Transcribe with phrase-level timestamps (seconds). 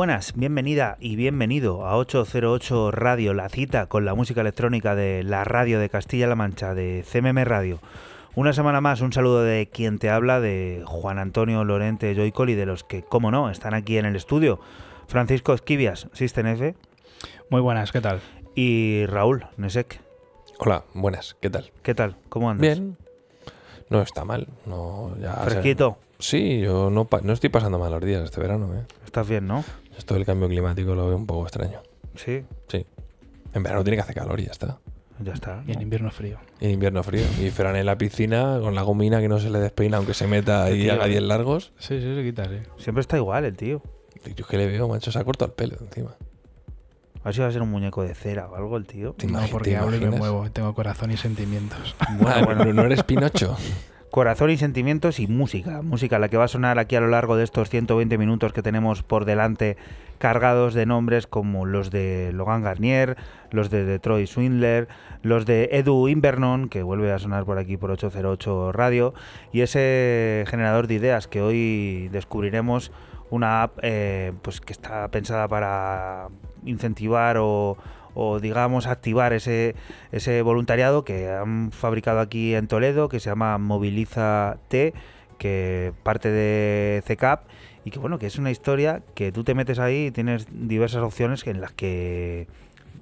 [0.00, 5.44] Buenas, bienvenida y bienvenido a 808 Radio, la cita con la música electrónica de la
[5.44, 7.80] radio de Castilla-La Mancha, de CMM Radio.
[8.34, 12.54] Una semana más, un saludo de quien te habla, de Juan Antonio Lorente Joycol y
[12.54, 14.58] de los que, como no, están aquí en el estudio.
[15.06, 16.74] Francisco Esquivias, System F.
[17.50, 18.22] Muy buenas, ¿qué tal?
[18.54, 20.00] Y Raúl Nesek.
[20.60, 21.72] Hola, buenas, ¿qué tal?
[21.82, 22.16] ¿Qué tal?
[22.30, 22.62] ¿Cómo andas?
[22.62, 22.96] Bien.
[23.90, 24.48] No está mal.
[24.64, 25.98] No, ya, ¿Fresquito?
[26.18, 28.74] sí, yo no, no estoy pasando mal los días este verano.
[28.74, 28.86] ¿eh?
[29.04, 29.62] Estás bien, ¿no?
[30.00, 31.82] Esto del cambio climático lo veo un poco extraño.
[32.16, 32.42] Sí.
[32.68, 32.86] Sí.
[33.52, 34.78] En verano tiene que hacer calor y ya está.
[35.22, 35.62] Ya está.
[35.66, 36.38] Y en invierno frío.
[36.58, 37.26] Y en invierno frío.
[37.38, 40.26] Y Ferran en la piscina con la gomina que no se le despeina aunque se
[40.26, 41.10] meta y haga ¿eh?
[41.10, 41.72] 10 largos.
[41.78, 42.60] Sí, sí, se quita, sí.
[42.78, 43.82] Siempre está igual el tío.
[44.24, 46.16] Yo es que le veo, macho, se ha cortado el pelo encima.
[47.20, 49.12] A ver si va a ser un muñeco de cera o algo el tío.
[49.12, 50.50] ¿Te No, porque hablo y me muevo.
[50.50, 51.94] Tengo corazón y sentimientos.
[51.98, 53.54] Ah, bueno, no eres Pinocho.
[54.10, 55.82] Corazón y sentimientos y música.
[55.82, 58.60] Música la que va a sonar aquí a lo largo de estos 120 minutos que
[58.60, 59.76] tenemos por delante,
[60.18, 63.16] cargados de nombres como los de Logan Garnier,
[63.52, 64.88] los de Detroit Swindler,
[65.22, 69.14] los de Edu Invernon, que vuelve a sonar por aquí por 808 Radio,
[69.52, 72.90] y ese generador de ideas que hoy descubriremos
[73.30, 76.30] una app eh, pues que está pensada para
[76.64, 77.78] incentivar o,
[78.14, 79.74] o, digamos activar ese,
[80.12, 84.94] ese voluntariado que han fabricado aquí en Toledo que se llama Moviliza T
[85.38, 87.44] que parte de CECAP
[87.84, 91.02] y que bueno que es una historia que tú te metes ahí y tienes diversas
[91.02, 92.46] opciones en las que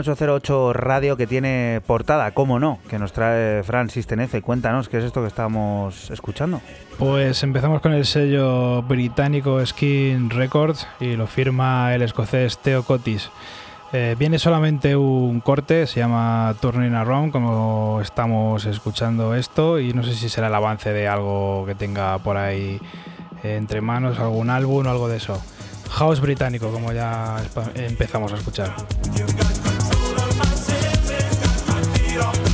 [0.07, 4.42] 808 radio que tiene portada, cómo no, que nos trae Fran F.
[4.42, 6.62] Cuéntanos, ¿qué es esto que estamos escuchando?
[6.98, 13.30] Pues empezamos con el sello británico Skin Records y lo firma el escocés Theo Cotis.
[13.94, 20.04] Eh, viene solamente un corte, se llama Turning Around, como estamos escuchando esto, y no
[20.04, 22.80] sé si será el avance de algo que tenga por ahí
[23.44, 25.42] entre manos, algún álbum o algo de eso.
[25.89, 27.44] House británico, como ya
[27.75, 28.74] empezamos a escuchar.
[32.21, 32.50] Con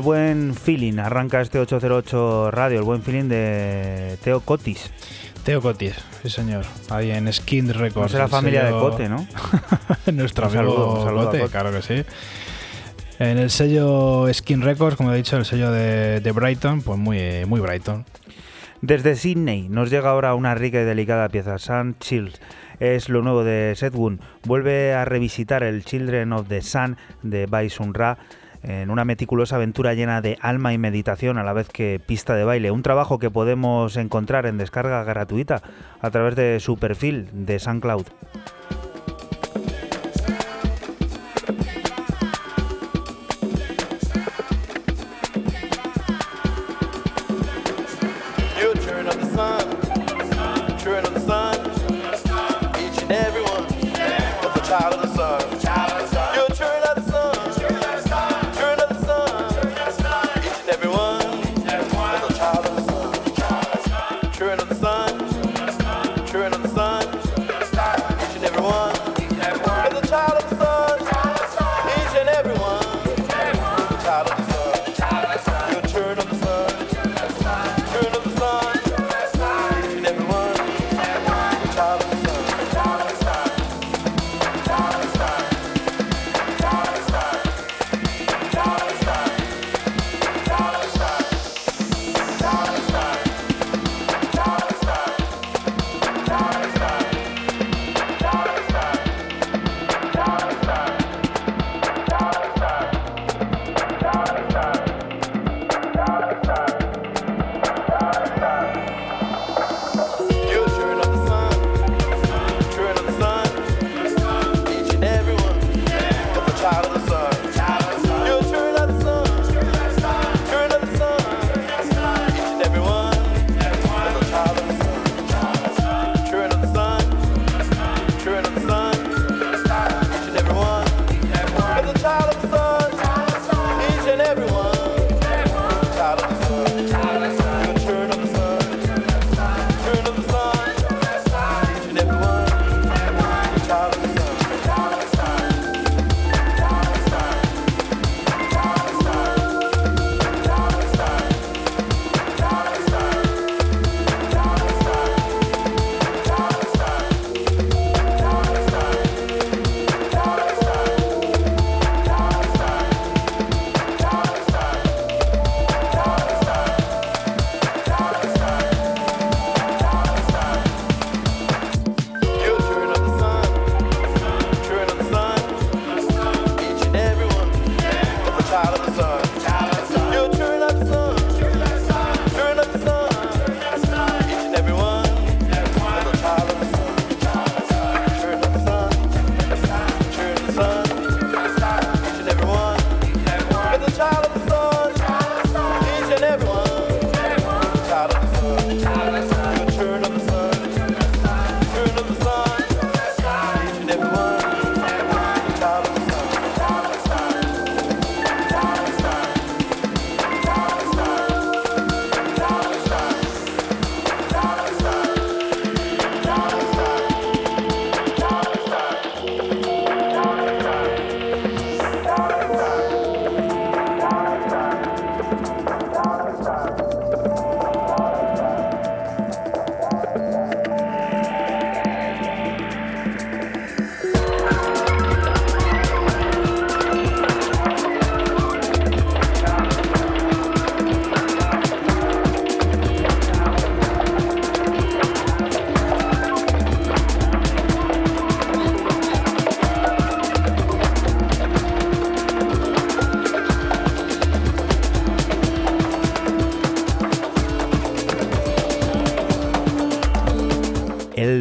[0.00, 0.98] el buen feeling.
[0.98, 4.90] Arranca este 808 Radio, el buen feeling de Teo Cotis.
[5.44, 6.64] Teo Cotis, sí señor.
[6.88, 8.14] Ahí en Skin Records.
[8.14, 9.26] es la familia de Cote, ¿no?
[10.12, 12.02] Nuestro amigo Cote, claro que sí.
[13.18, 17.60] En el sello Skin Records, como he dicho, el sello de, Brighton, pues muy, muy
[17.60, 18.06] Brighton.
[18.80, 22.40] Desde Sydney nos llega ahora una rica y delicada pieza, Sun Chills.
[22.78, 24.20] Es lo nuevo de Sedgun.
[24.44, 28.16] Vuelve a revisitar el Children of the Sun de Bai Sun Ra
[28.62, 32.44] en una meticulosa aventura llena de alma y meditación a la vez que pista de
[32.44, 32.70] baile.
[32.70, 35.62] Un trabajo que podemos encontrar en descarga gratuita
[36.00, 38.06] a través de su perfil de SoundCloud.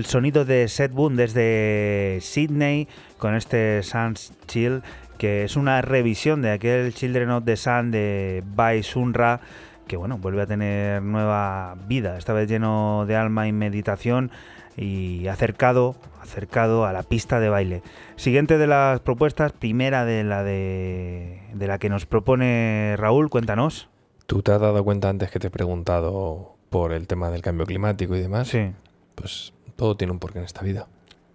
[0.09, 2.87] Sonido de Seth Boone desde Sydney
[3.17, 4.81] con este Sans Chill,
[5.17, 9.39] que es una revisión de aquel Children of the Sun de Bai Sunra,
[9.87, 14.31] que bueno, vuelve a tener nueva vida, esta vez lleno de alma y meditación
[14.75, 17.83] y acercado, acercado a la pista de baile.
[18.15, 23.89] Siguiente de las propuestas, primera de la de, de la que nos propone Raúl, cuéntanos.
[24.25, 27.65] ¿Tú te has dado cuenta antes que te he preguntado por el tema del cambio
[27.65, 28.47] climático y demás?
[28.47, 28.71] Sí.
[29.15, 30.87] Pues todo tiene un porqué en esta vida.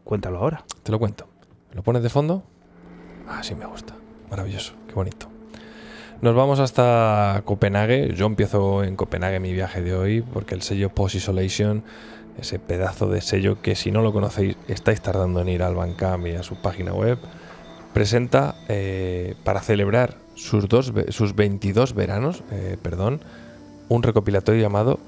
[0.05, 0.65] Cuéntalo ahora.
[0.83, 1.27] Te lo cuento.
[1.73, 2.43] ¿Lo pones de fondo?
[3.27, 3.95] Ah, sí, me gusta.
[4.31, 5.29] Maravilloso, qué bonito.
[6.21, 8.13] Nos vamos hasta Copenhague.
[8.15, 11.85] Yo empiezo en Copenhague mi viaje de hoy porque el sello Post Isolation,
[12.39, 16.27] ese pedazo de sello que si no lo conocéis estáis tardando en ir al Bandcamp
[16.27, 17.17] y a su página web,
[17.95, 23.23] presenta eh, para celebrar sus, dos, sus 22 veranos, eh, perdón,
[23.89, 25.01] un recopilatorio llamado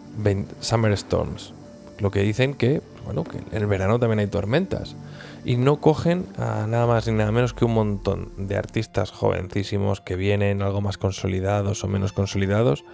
[0.61, 1.53] Summer Storms.
[1.99, 4.97] Lo que dicen que, bueno, que en el verano también hay tormentas.
[5.45, 10.01] Y no cogen a nada más ni nada menos que un montón de artistas jovencísimos
[10.01, 12.85] que vienen algo más consolidados o menos consolidados.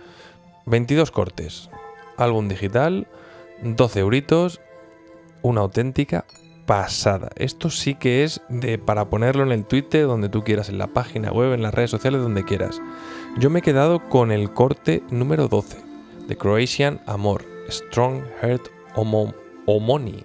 [0.66, 1.70] 22 cortes,
[2.16, 3.08] álbum digital,
[3.62, 4.60] 12 euritos,
[5.42, 6.24] una auténtica
[6.66, 7.30] pasada.
[7.36, 10.88] Esto sí que es de para ponerlo en el Twitter, donde tú quieras, en la
[10.88, 12.80] página web, en las redes sociales, donde quieras.
[13.38, 15.78] Yo me he quedado con el corte número 12,
[16.28, 19.32] de Croatian Amor, Strong Heart homo,
[19.66, 20.24] homoni,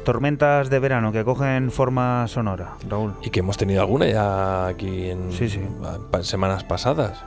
[0.00, 0.04] Omoni.
[0.04, 3.14] tormentas de verano que cogen forma sonora, Raúl.
[3.22, 5.60] Y que hemos tenido alguna ya aquí en sí, sí.
[6.22, 7.22] semanas pasadas.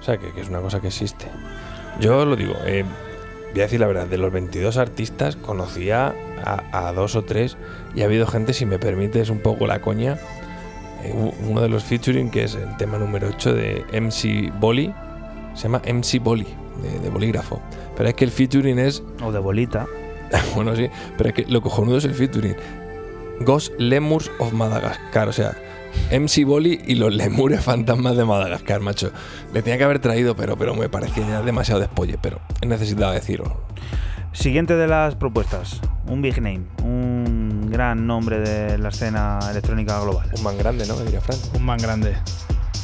[0.00, 1.26] O sea, que, es una cosa que existe.
[2.00, 2.84] Yo lo digo, eh,
[3.52, 7.56] voy a decir la verdad, de los 22 artistas conocía a, dos o tres
[7.94, 10.18] y ha habido gente, si me permites un poco la coña,
[11.02, 14.94] eh, uno de los featuring que es el tema número 8 de MC Bolly,
[15.54, 16.46] se llama MC Bolly,
[16.82, 17.60] de, de bolígrafo.
[17.96, 19.02] Pero es que el featuring es...
[19.22, 19.86] O de bolita.
[20.54, 22.56] bueno, sí, pero es que lo cojonudo es el featuring.
[23.40, 25.56] Ghost Lemurs of Madagascar, o sea,
[26.10, 29.10] MC Bolly y los lemures fantasmas de Madagascar, macho.
[29.52, 33.60] Le tenía que haber traído, pero, pero me parecía demasiado despolle, pero necesitaba decirlo.
[34.32, 40.30] Siguiente de las propuestas, un big name, un gran nombre de la escena electrónica global.
[40.36, 40.96] Un man grande, ¿no?
[40.96, 41.40] Me diría Frank.
[41.54, 42.16] Un man grande.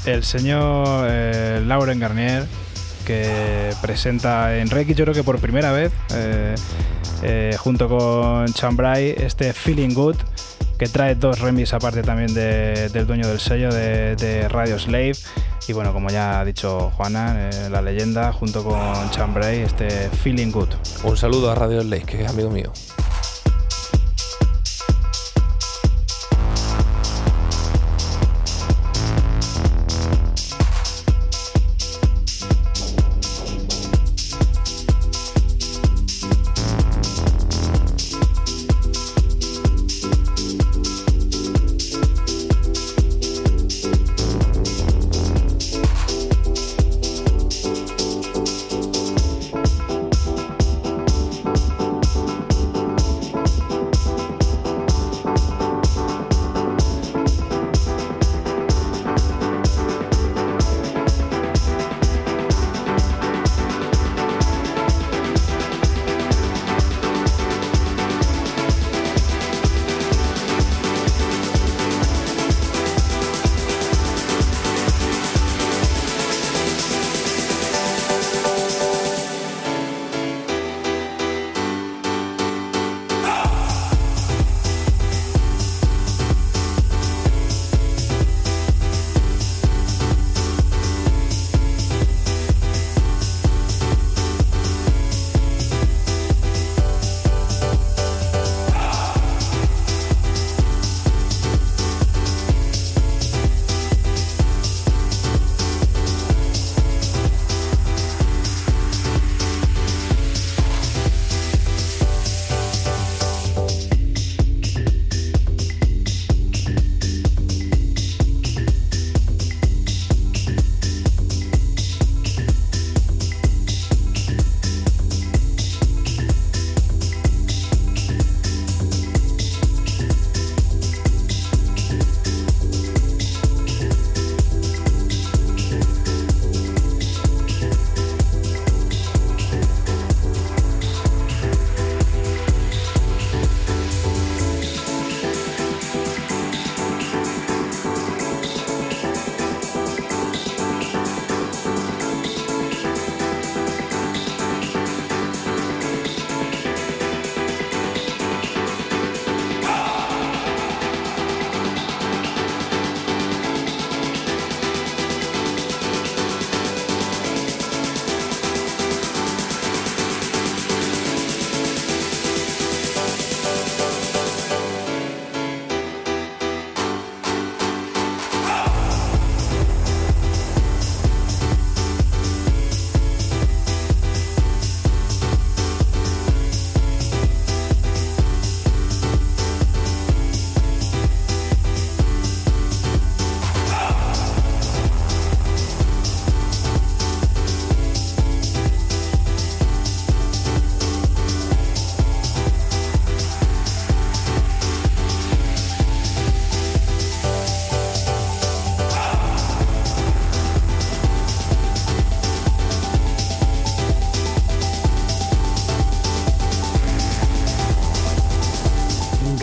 [0.06, 2.46] El señor eh, Lauren Garnier,
[3.02, 6.54] que presenta en Reiki, yo creo que por primera vez, eh,
[7.22, 10.16] eh, junto con Chambray, este Feeling Good,
[10.78, 15.12] que trae dos remix aparte también del dueño del sello de, Radio Slave.
[15.68, 20.50] Y bueno, como ya ha dicho Juana, eh, la leyenda, junto con Chambray, este Feeling
[20.50, 20.70] Good.
[21.04, 22.72] Un saludo a Radio Slave, que es amigo mío.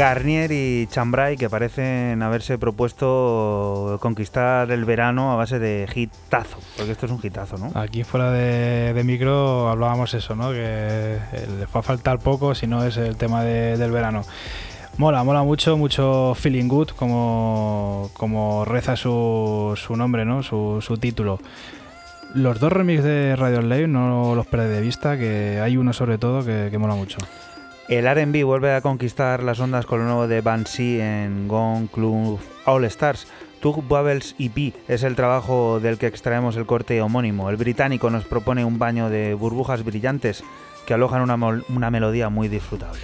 [0.09, 6.93] Garnier y Chambray que parecen haberse propuesto conquistar el verano a base de hitazo, porque
[6.93, 7.79] esto es un hitazo, ¿no?
[7.79, 10.49] Aquí fuera de, micro hablábamos eso, ¿no?
[10.49, 11.19] Que
[11.59, 14.23] le fue a faltar poco si no es el tema del verano.
[14.97, 20.41] Mola, mola mucho, mucho feeling good, como, reza su, su nombre, ¿no?
[20.41, 21.39] Su, su título.
[22.33, 26.17] Los dos remix de Radio Live no los perdé de vista, que hay uno sobre
[26.17, 27.19] todo que mola mucho.
[27.89, 32.39] El RB vuelve a conquistar las ondas con lo nuevo de Banshee en Gone Club
[32.65, 33.25] All Stars.
[33.62, 37.49] Tug Bubbles EP es el trabajo del que extraemos el corte homónimo.
[37.49, 40.43] El británico nos propone un baño de burbujas brillantes
[40.86, 43.02] que alojan una melodía muy disfrutable.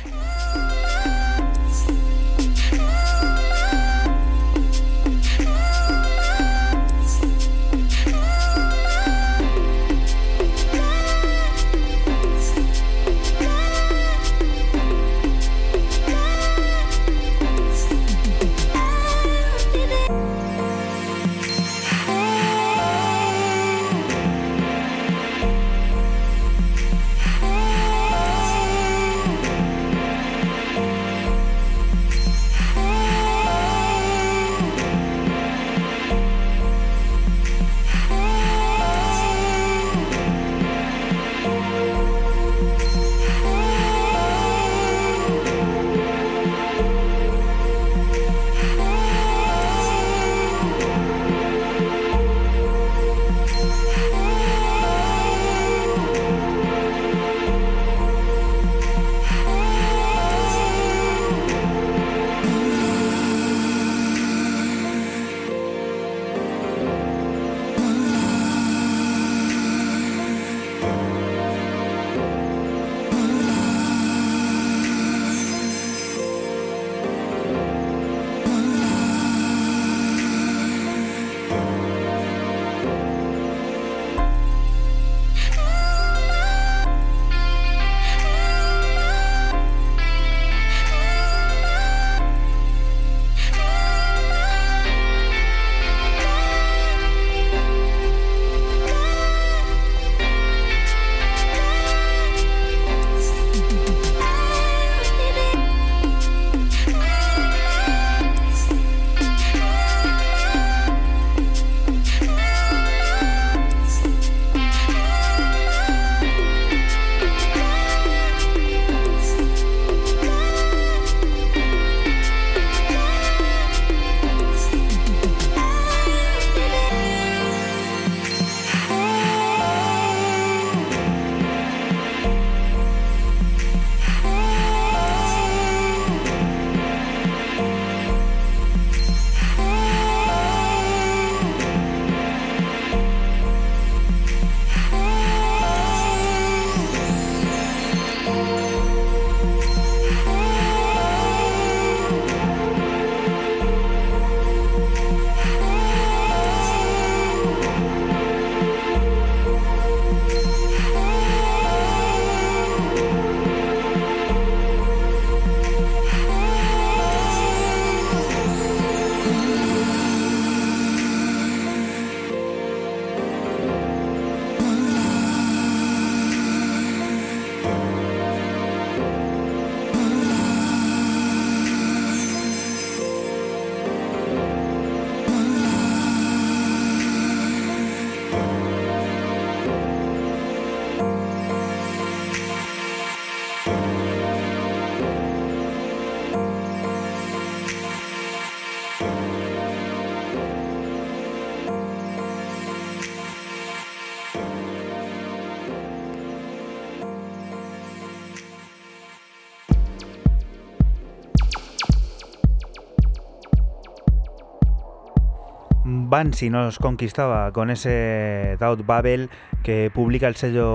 [216.15, 219.29] Bansi nos conquistaba con ese Doubt Babel
[219.63, 220.65] que publica el sello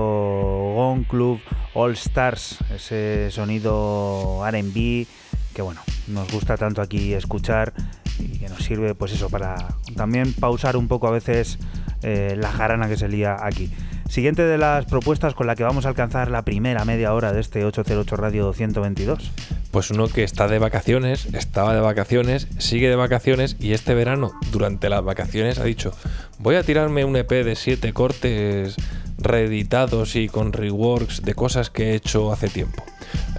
[0.75, 1.39] Gone Club
[1.73, 5.07] All Stars, ese sonido RB
[5.55, 7.73] que bueno, nos gusta tanto aquí escuchar
[8.19, 9.55] y que nos sirve pues eso para
[9.95, 11.57] también pausar un poco a veces
[12.03, 13.71] eh, la jarana que se lía aquí.
[14.09, 17.41] Siguiente de las propuestas con la que vamos a alcanzar la primera media hora de
[17.41, 19.31] este 808 Radio 122.
[19.71, 24.33] Pues uno que está de vacaciones, estaba de vacaciones, sigue de vacaciones y este verano,
[24.51, 25.93] durante las vacaciones, ha dicho,
[26.39, 28.75] voy a tirarme un EP de siete cortes
[29.17, 32.83] reeditados y con reworks de cosas que he hecho hace tiempo.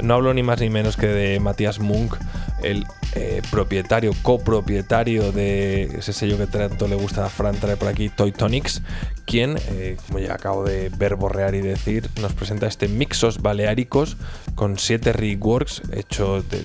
[0.02, 2.16] No hablo ni más ni menos que de Matías Munk,
[2.62, 7.88] el eh, propietario, copropietario de ese sello que tanto le gusta a Fran trae por
[7.88, 8.80] aquí, Toy Tonics,
[9.26, 14.16] quien, eh, como ya acabo de verborrear y decir, nos presenta este Mixos Baleáricos
[14.54, 16.62] con siete reworks hechos de,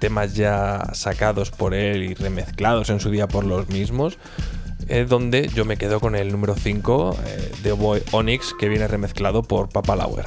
[0.00, 4.18] temas ya sacados por él y remezclados en su día por los mismos.
[4.88, 7.16] Eh, donde yo me quedo con el número 5
[7.62, 10.26] de Boy Onyx que viene remezclado por Papa Lauer.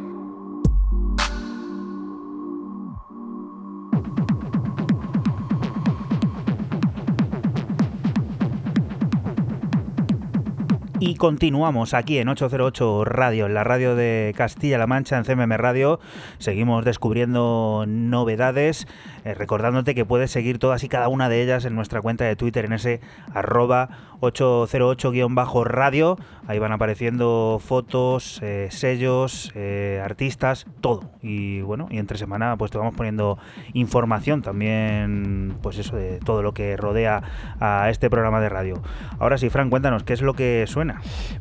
[11.03, 15.99] Y continuamos aquí en 808 Radio, en la radio de Castilla-La Mancha, en CMM Radio.
[16.37, 18.87] Seguimos descubriendo novedades,
[19.25, 22.35] eh, recordándote que puedes seguir todas y cada una de ellas en nuestra cuenta de
[22.35, 23.01] Twitter, en ese
[23.33, 26.17] arroba 808-radio.
[26.45, 31.09] Ahí van apareciendo fotos, eh, sellos, eh, artistas, todo.
[31.23, 33.39] Y bueno, y entre semana pues te vamos poniendo
[33.73, 37.23] información también, pues eso, de todo lo que rodea
[37.59, 38.83] a este programa de radio.
[39.17, 40.90] Ahora sí, Fran, cuéntanos, ¿qué es lo que suena?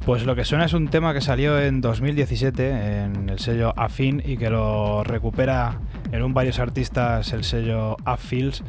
[0.04, 4.22] Pues lo que suena es un tema que salió en 2017 en el sello Afin
[4.24, 5.78] y que lo recupera
[6.12, 8.62] en un varios artistas el sello Affils.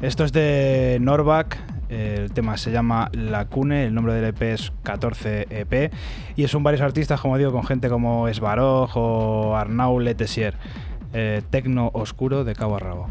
[0.00, 1.58] Esto es de Norback,
[1.90, 5.92] el tema se llama Lacune, el nombre del EP es 14 EP
[6.36, 10.54] y es un varios artistas, como digo, con gente como Esbaroj o Arnau Letessier,
[11.12, 13.08] eh, tecno oscuro de cabo a rabo.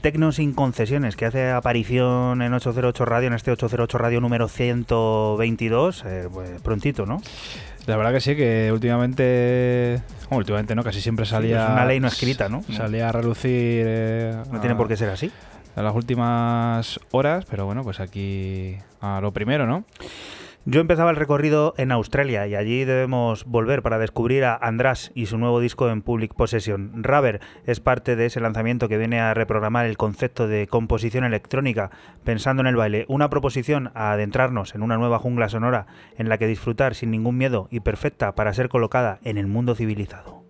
[0.00, 6.04] Tecno sin concesiones, que hace aparición en 808 Radio, en este 808 Radio número 122,
[6.04, 7.22] eh, pues prontito, ¿no?
[7.86, 11.64] La verdad que sí, que últimamente, últimamente no, casi siempre salía...
[11.64, 12.64] es una ley no escrita, ¿no?
[12.72, 13.84] Salía a relucir...
[13.86, 15.30] Eh, no tiene por qué ser así.
[15.76, 19.84] A las últimas horas, pero bueno, pues aquí a lo primero, ¿no?
[20.64, 25.26] Yo empezaba el recorrido en Australia y allí debemos volver para descubrir a András y
[25.26, 27.02] su nuevo disco en Public Possession.
[27.02, 31.90] Raver es parte de ese lanzamiento que viene a reprogramar el concepto de composición electrónica
[32.22, 36.38] pensando en el baile, una proposición a adentrarnos en una nueva jungla sonora en la
[36.38, 40.44] que disfrutar sin ningún miedo y perfecta para ser colocada en el mundo civilizado.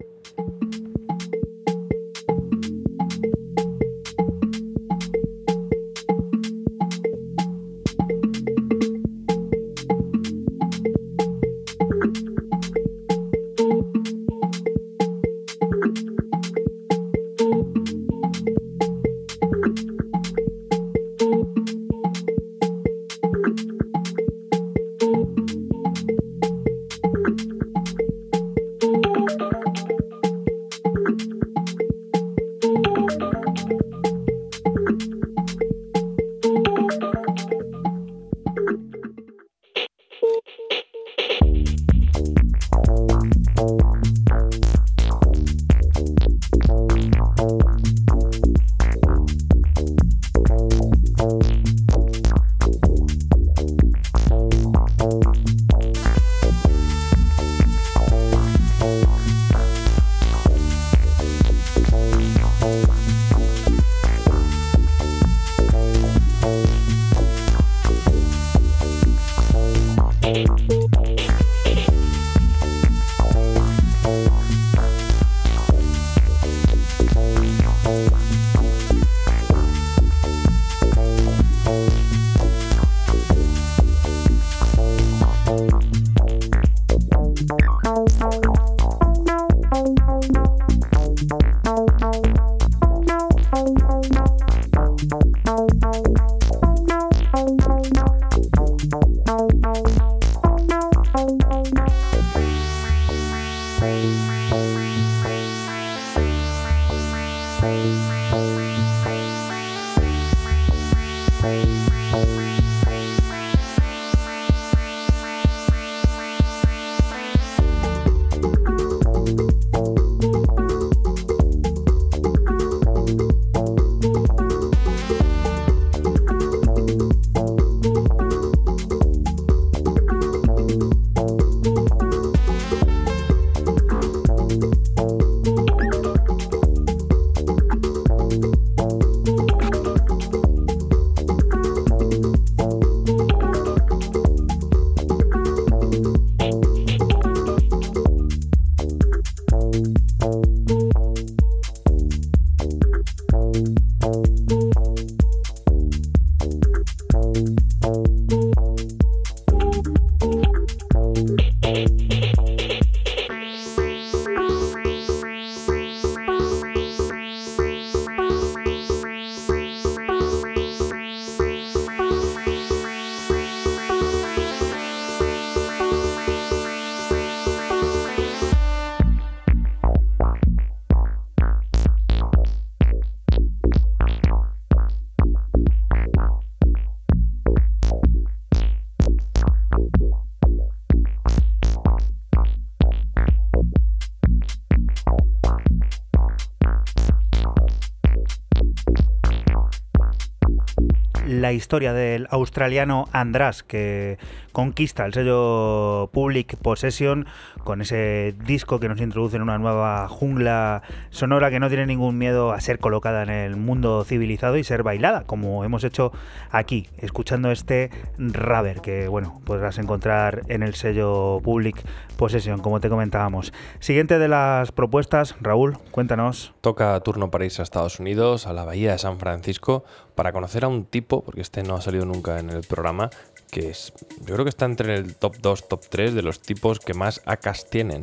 [201.52, 204.18] Historia del australiano András, que
[204.52, 207.26] conquista el sello Public Possession
[207.64, 212.18] con ese disco que nos introduce en una nueva jungla sonora que no tiene ningún
[212.18, 216.12] miedo a ser colocada en el mundo civilizado y ser bailada, como hemos hecho
[216.50, 221.82] aquí, escuchando este Raver, que bueno, podrás encontrar en el sello Public
[222.16, 223.52] Possession, como te comentábamos.
[223.80, 226.54] Siguiente de las propuestas, Raúl, cuéntanos.
[226.60, 229.84] Toca turno para irse a Estados Unidos, a la bahía de San Francisco,
[230.14, 233.10] para conocer a un tipo, porque este no ha salido nunca en el programa,
[233.50, 236.80] que es, yo creo que está entre el top 2, top 3 de los tipos
[236.80, 238.02] que más ACAS tienen.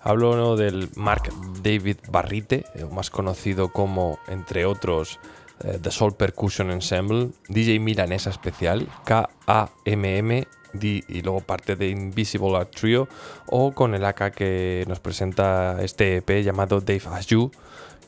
[0.00, 1.30] Hablo del Mark
[1.62, 5.20] David Barrite, eh, más conocido como, entre otros,
[5.62, 10.46] eh, The Soul Percussion Ensemble, DJ Milanesa Especial, KAMM
[10.80, 13.08] y luego parte de Invisible Art Trio,
[13.46, 17.50] o con el AK que nos presenta este EP llamado Dave As You,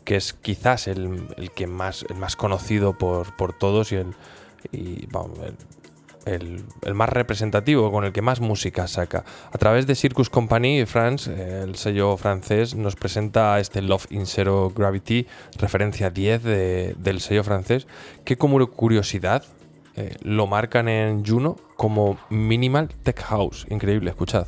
[0.04, 4.14] que es quizás el, que más, el más conocido por, por todos y el,
[4.72, 5.08] el
[6.24, 9.24] el, más representativo, con el que más música saca.
[9.52, 11.30] A través de Circus Company France,
[11.62, 15.26] el sello francés, nos presenta este Love in Zero Gravity,
[15.58, 17.86] referencia 10 del sello francés,
[18.24, 19.44] que como curiosidad
[19.96, 23.66] eh, lo marcan en Juno como Minimal Tech House.
[23.70, 24.46] Increíble, escuchad.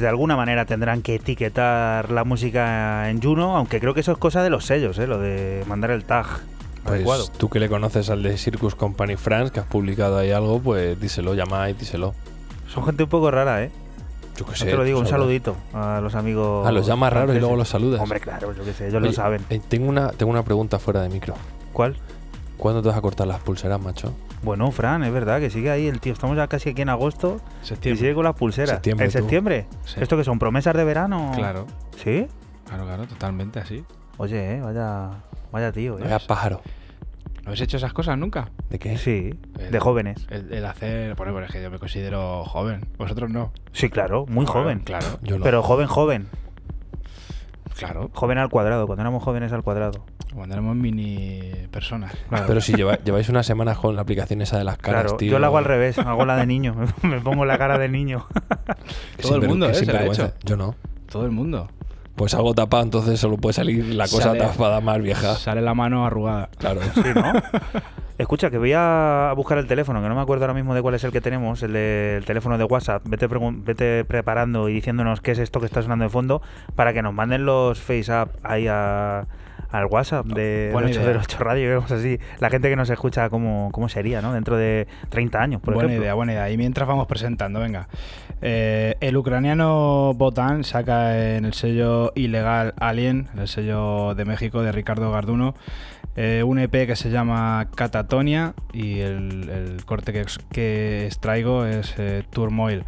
[0.00, 4.12] Pues de alguna manera tendrán que etiquetar la música en Juno, aunque creo que eso
[4.12, 5.06] es cosa de los sellos, ¿eh?
[5.06, 6.24] lo de mandar el tag
[6.86, 7.26] adecuado.
[7.26, 10.58] Pues tú que le conoces al de Circus Company France, que has publicado ahí algo,
[10.58, 12.14] pues díselo, llama y díselo.
[12.72, 13.70] Son gente un poco rara, ¿eh?
[14.38, 14.64] Yo qué No sé.
[14.70, 15.20] te lo digo, un sabrás.
[15.20, 16.66] saludito a los amigos.
[16.66, 18.00] Ah, los llamas raros y luego los saludas.
[18.00, 19.44] Hombre, claro, yo qué sé, ellos Oye, lo saben.
[19.50, 21.34] eh, tengo, una, tengo una pregunta fuera de micro.
[21.74, 21.96] ¿Cuál?
[22.56, 24.14] ¿Cuándo te vas a cortar las pulseras, macho?
[24.42, 26.12] Bueno, Fran, es verdad que sigue ahí el tío.
[26.12, 27.98] Estamos ya casi aquí en agosto y Septiembre.
[28.00, 28.70] sigue con las pulseras.
[28.70, 29.18] Septiembre, ¿En tú.
[29.18, 29.66] septiembre?
[29.84, 30.00] Sí.
[30.00, 31.32] ¿Esto que son promesas de verano?
[31.34, 31.66] Claro,
[32.02, 32.26] ¿Sí?
[32.66, 33.84] claro, claro, totalmente así.
[34.16, 35.10] Oye, eh, vaya,
[35.52, 36.02] vaya tío, ¿eh?
[36.02, 36.62] Vaya pájaro.
[37.42, 38.50] ¿No habéis hecho esas cosas nunca?
[38.70, 38.96] ¿De qué?
[38.98, 40.26] Sí, El- de jóvenes.
[40.30, 42.86] El, el hacer, bueno, es que yo me considero joven.
[42.98, 43.52] Vosotros no.
[43.72, 44.78] Sí, claro, muy Claro, joven.
[44.80, 45.38] Claro, Yo.
[45.40, 46.28] Pero joven, joven.
[47.76, 48.10] claro.
[48.14, 50.04] Joven al cuadrado, cuando éramos jóvenes al cuadrado.
[50.34, 51.40] Cuando éramos mini
[51.72, 52.12] personas.
[52.46, 55.32] Pero si lleva- lleváis unas semanas con la aplicación esa de las caras, claro, tío.
[55.32, 56.74] yo lo hago al revés, hago la de niño.
[57.02, 58.26] me pongo la cara de niño.
[59.20, 59.74] Todo el mundo, ¿eh?
[59.74, 60.26] se la ha sinvergüenza.
[60.26, 60.34] hecho.
[60.44, 60.74] Yo no.
[61.10, 61.68] Todo el mundo.
[62.14, 65.34] Pues algo tapado, entonces solo puede salir la cosa Sale- tapada más vieja.
[65.34, 66.50] Sale la mano arrugada.
[66.58, 66.80] Claro.
[66.94, 67.32] Sí, ¿no?
[68.18, 70.94] Escucha, que voy a buscar el teléfono, que no me acuerdo ahora mismo de cuál
[70.94, 73.02] es el que tenemos, el, de- el teléfono de WhatsApp.
[73.06, 76.42] Vete, vete preparando y diciéndonos qué es esto que está sonando de fondo
[76.76, 79.26] para que nos manden los face up ahí a-
[79.70, 81.00] al WhatsApp de, de Buena idea.
[81.00, 84.32] 808 Radio vemos así la gente que nos escucha cómo, cómo sería, ¿no?
[84.32, 86.04] Dentro de 30 años, por buena ejemplo.
[86.04, 86.50] idea, buena idea.
[86.50, 87.88] Y mientras vamos presentando, venga.
[88.42, 94.62] Eh, el ucraniano Botan saca en el sello ilegal Alien, en el sello de México
[94.62, 95.54] de Ricardo Garduno,
[96.16, 101.94] eh, un EP que se llama Catatonia y el, el corte que, que extraigo es
[101.98, 102.84] eh, Turmoil.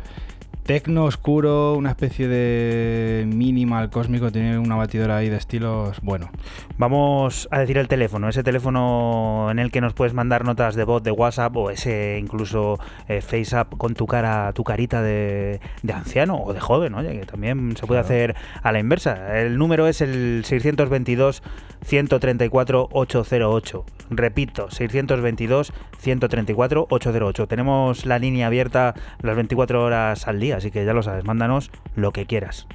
[0.64, 6.30] Tecno oscuro, una especie de minimal cósmico, tiene una batidora ahí de estilos bueno.
[6.78, 10.84] Vamos a decir el teléfono, ese teléfono en el que nos puedes mandar notas de
[10.84, 15.58] voz de WhatsApp o ese incluso eh, face up con tu cara, tu carita de,
[15.82, 18.06] de anciano o de joven, oye, que también se puede Claro.
[18.06, 19.40] hacer a la inversa.
[19.40, 21.42] El número es el 622
[21.84, 23.84] 134 808.
[24.10, 27.46] Repito, 622 134 808.
[27.48, 31.70] Tenemos la línea abierta las 24 horas al día, así que ya lo sabes, mándanos
[31.96, 32.66] lo que quieras.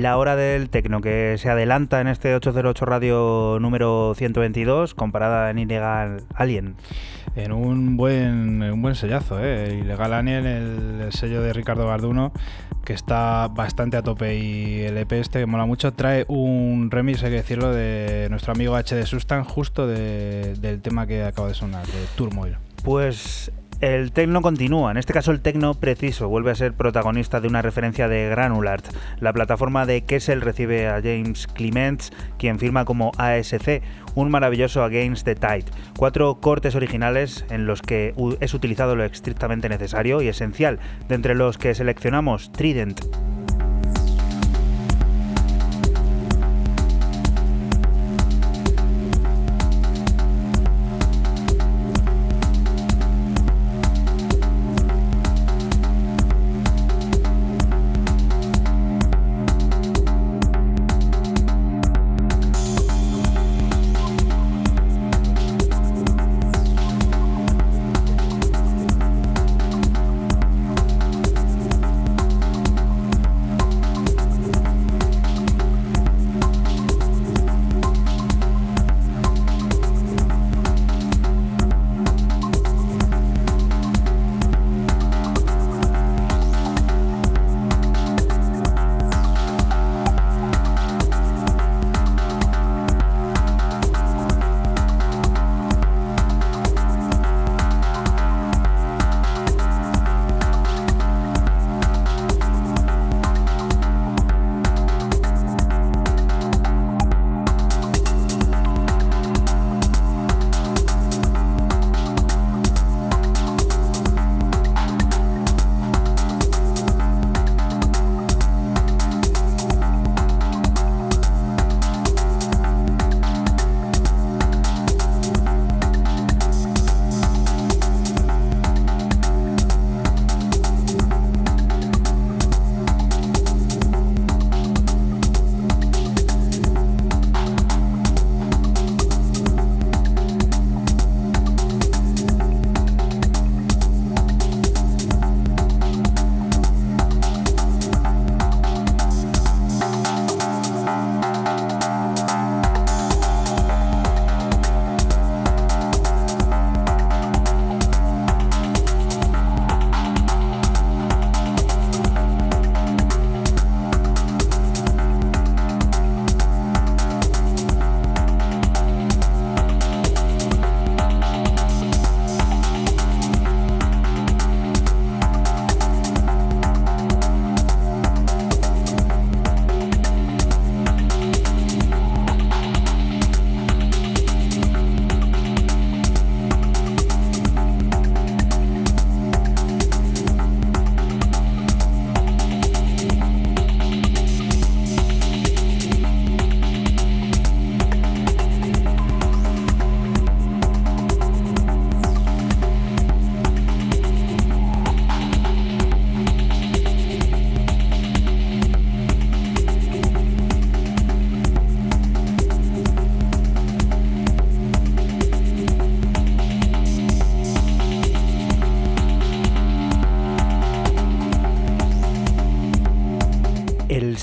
[0.00, 5.58] La hora del tecno que se adelanta en este 808 radio número 122 comparada en
[5.58, 6.74] Ilegal Alien.
[7.36, 9.78] En un buen, un buen sellazo, ¿eh?
[9.82, 12.32] Ilegal Alien, el, el sello de Ricardo Garduno,
[12.84, 14.36] que está bastante a tope.
[14.38, 18.52] Y el EP este, que mola mucho, trae un remix, hay que decirlo, de nuestro
[18.52, 22.56] amigo HD Sustan, justo de- del tema que acaba de sonar, de Turmoil.
[22.82, 27.46] Pues El tecno continúa, en este caso el tecno preciso vuelve a ser protagonista de
[27.46, 28.84] una referencia de Granulart.
[29.20, 33.80] La plataforma de Kessel recibe a James Clements, quien firma como ASC,
[34.16, 35.66] un maravilloso Against the Tide.
[35.96, 41.36] Cuatro cortes originales en los que es utilizado lo estrictamente necesario y esencial, de entre
[41.36, 43.00] los que seleccionamos Trident.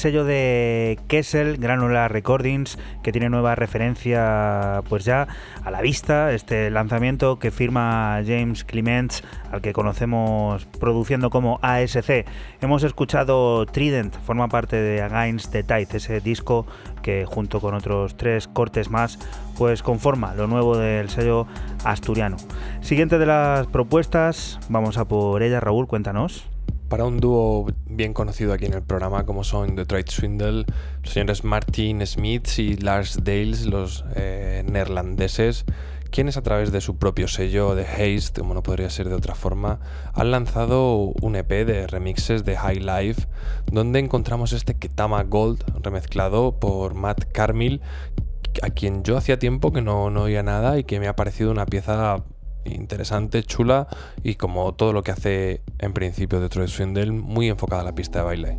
[0.05, 5.27] Sello de Kessel, Granular Recordings, que tiene nueva referencia pues ya
[5.63, 12.23] a la vista, este lanzamiento que firma James Clements, al que conocemos produciendo como ASC.
[12.61, 16.67] Hemos escuchado Trident, forma parte de Against the Tide, ese disco
[17.01, 19.17] que junto con otros tres cortes más,
[19.57, 21.47] pues conforma lo nuevo del sello
[21.83, 22.37] asturiano.
[22.81, 26.45] Siguiente de las propuestas, vamos a por ella, Raúl, cuéntanos
[26.89, 30.65] para un dúo bien conocido aquí en el programa como son Detroit Swindle,
[31.03, 35.65] los señores Martin Smith y Lars Dales, los eh, neerlandeses,
[36.11, 39.35] quienes a través de su propio sello de Haste, como no podría ser de otra
[39.35, 39.79] forma,
[40.13, 43.27] han lanzado un EP de remixes de High Life,
[43.71, 47.81] donde encontramos este Ketama Gold remezclado por Matt Carmil,
[48.63, 51.51] a quien yo hacía tiempo que no, no oía nada y que me ha parecido
[51.51, 52.23] una pieza
[52.65, 53.87] interesante, chula
[54.23, 57.95] y como todo lo que hace en principio de Troy Swindle, muy enfocada a la
[57.95, 58.57] pista de baile.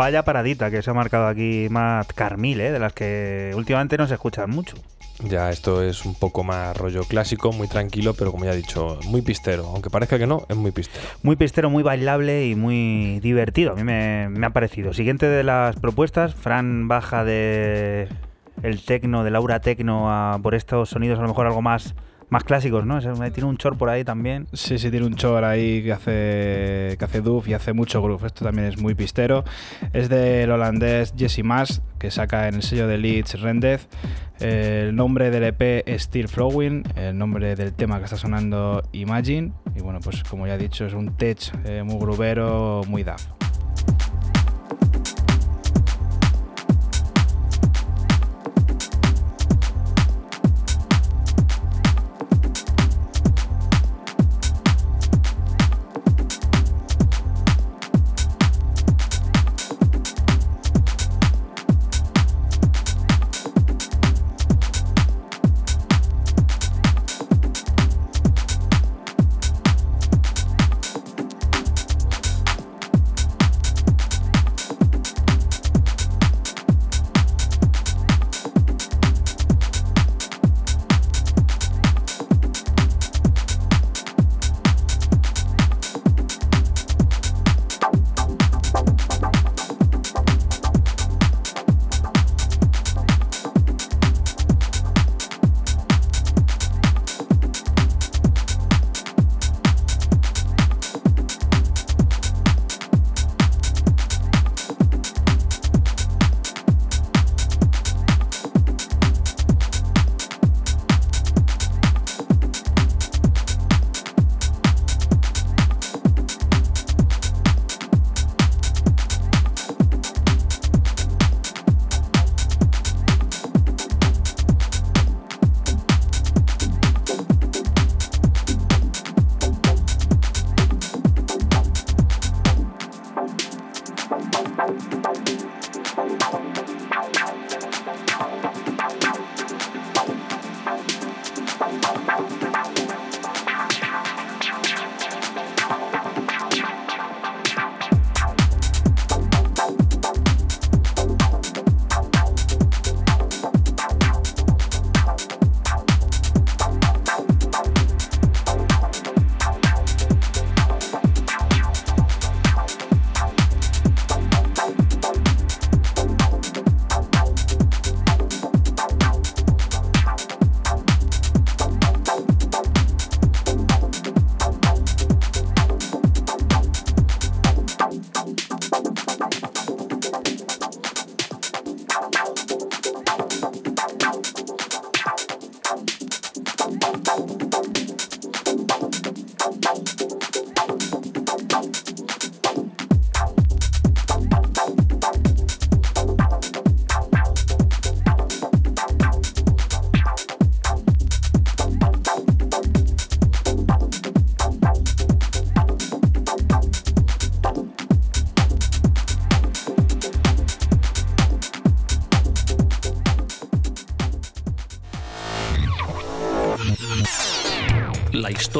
[0.00, 2.72] Vaya paradita que se ha marcado aquí Matt Carmil, ¿eh?
[2.72, 4.74] de las que últimamente no se escuchan mucho.
[5.22, 8.98] Ya, esto es un poco más rollo clásico, muy tranquilo, pero como ya he dicho,
[9.08, 9.66] muy pistero.
[9.66, 11.04] Aunque parezca que no, es muy pistero.
[11.22, 13.72] Muy pistero, muy bailable y muy divertido.
[13.72, 14.94] A mí me, me ha parecido.
[14.94, 18.08] Siguiente de las propuestas, Fran baja de
[18.62, 21.94] el tecno, de Laura Tecno, a por estos sonidos a lo mejor algo más
[22.30, 23.00] más clásicos, ¿no?
[23.00, 24.46] Tiene un chor por ahí también.
[24.52, 28.26] Sí, sí, tiene un chor ahí que hace, que hace doof y hace mucho groove.
[28.26, 29.44] Esto también es muy pistero.
[29.92, 33.88] Es del holandés Jesse Mas, que saca en el sello de Leeds Rendez.
[34.38, 39.52] El nombre del EP es Still Flowing, el nombre del tema que está sonando Imagine.
[39.76, 43.26] Y bueno, pues como ya he dicho, es un tech eh, muy grubero, muy daf.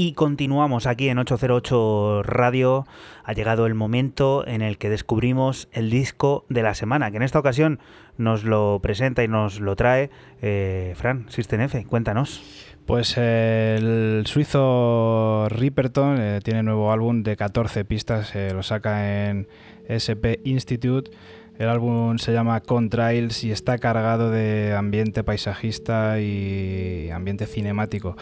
[0.00, 2.86] Y continuamos aquí en 808 Radio.
[3.24, 7.24] Ha llegado el momento en el que descubrimos el disco de la semana, que en
[7.24, 7.80] esta ocasión
[8.16, 11.84] nos lo presenta y nos lo trae eh, Fran System F.
[11.86, 12.40] Cuéntanos.
[12.86, 19.48] Pues el suizo Ripperton eh, tiene nuevo álbum de 14 pistas, eh, lo saca en
[19.90, 21.10] SP Institute.
[21.58, 28.16] El álbum se llama Contrails y está cargado de ambiente paisajista y ambiente cinemático.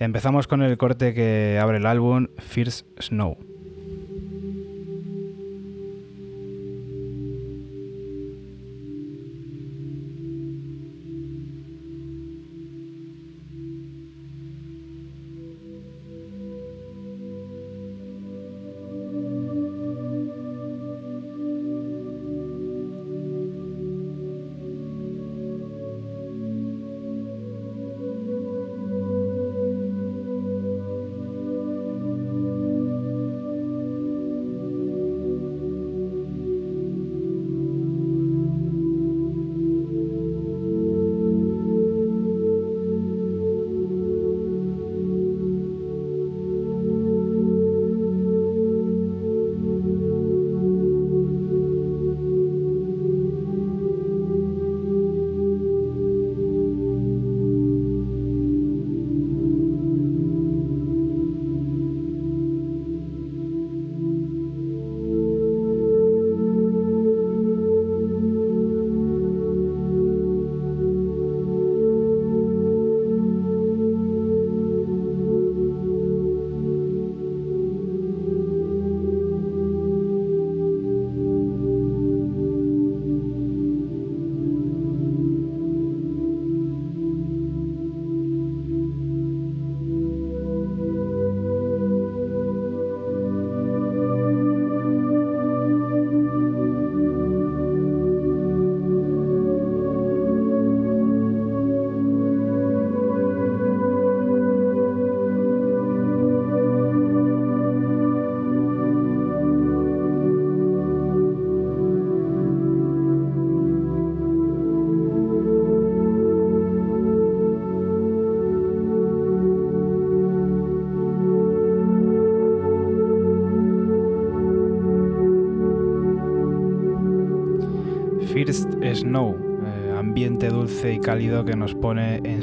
[0.00, 3.49] Empezamos con el corte que abre el álbum, First Snow.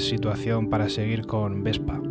[0.08, 2.02] Situación para seguir con Vespa.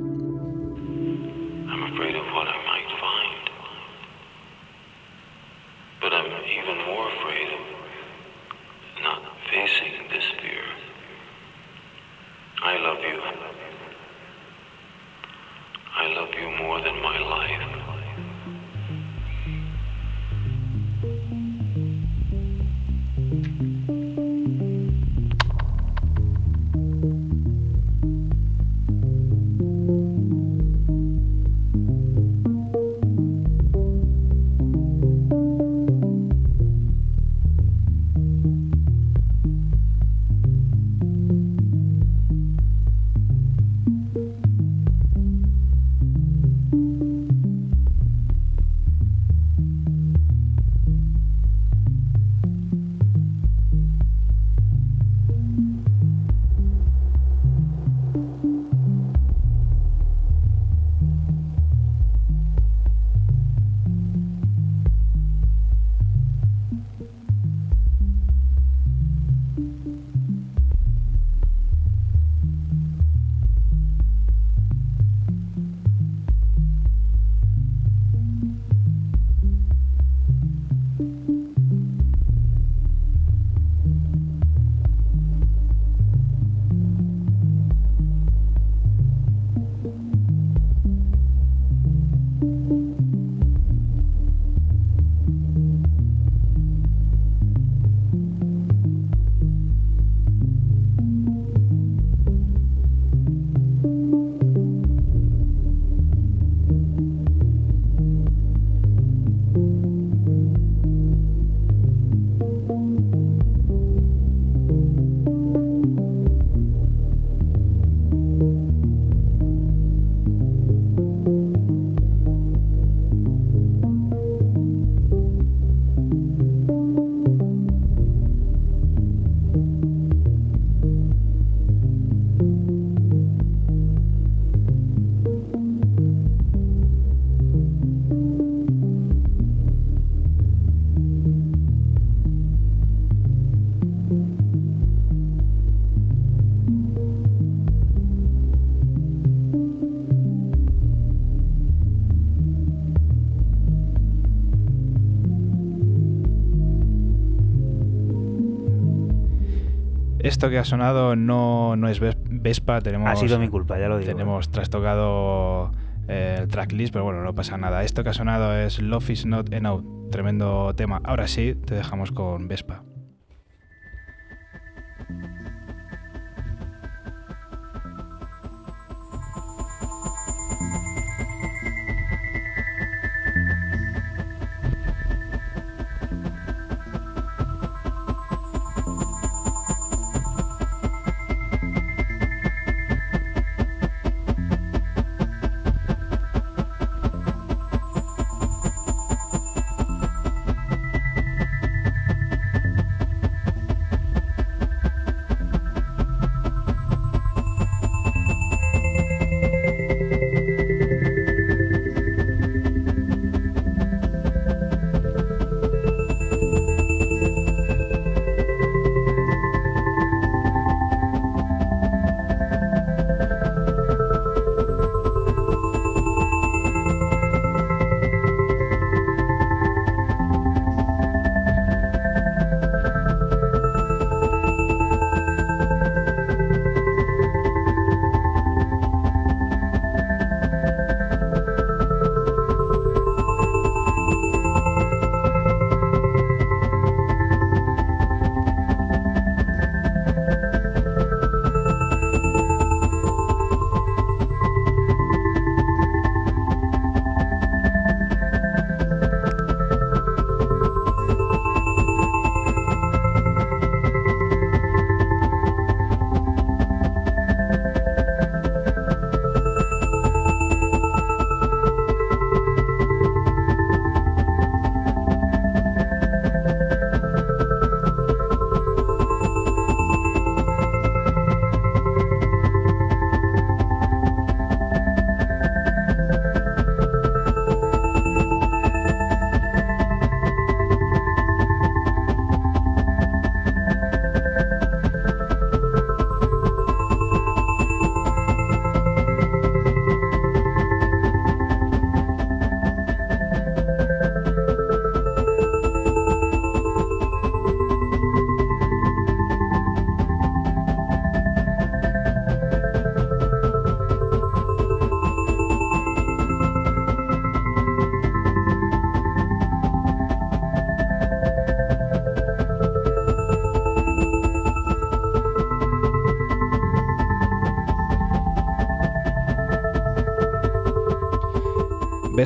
[160.37, 163.89] Esto que ha sonado no, no es Ves- Vespa, tenemos, Ha sido mi culpa, ya
[163.89, 164.12] lo digo.
[164.12, 165.70] tenemos trastocado
[166.09, 167.82] eh, el tracklist, pero bueno, no pasa nada.
[167.84, 171.01] Esto que ha sonado es Love is not enough, tremendo tema.
[171.05, 172.82] Ahora sí, te dejamos con Vespa.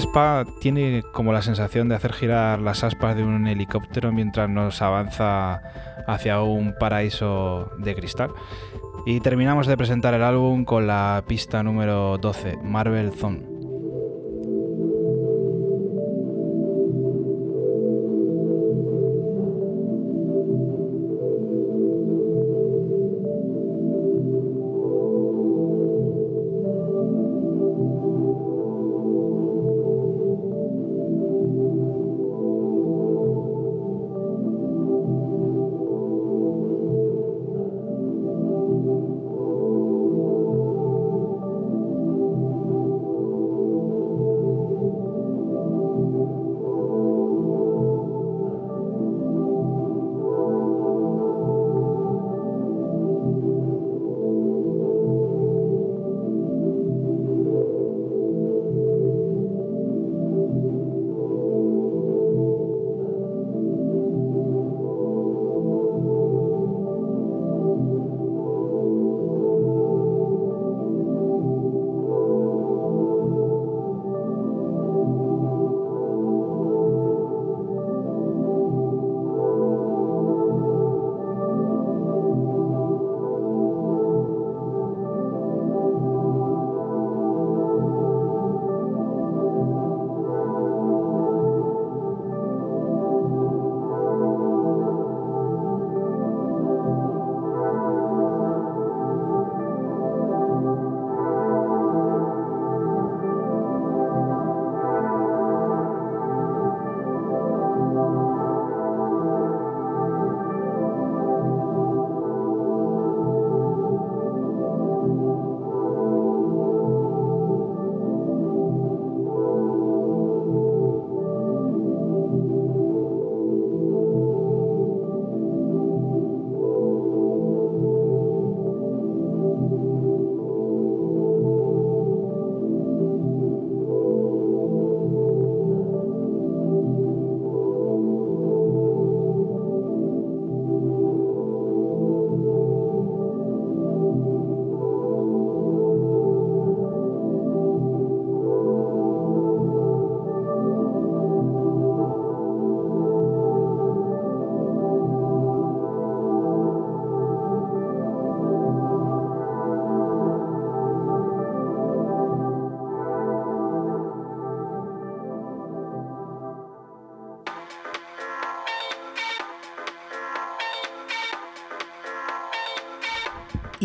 [0.01, 4.81] Vespa tiene como la sensación de hacer girar las aspas de un helicóptero mientras nos
[4.81, 5.61] avanza
[6.07, 8.31] hacia un paraíso de cristal.
[9.05, 13.50] Y terminamos de presentar el álbum con la pista número 12, Marvel Zone.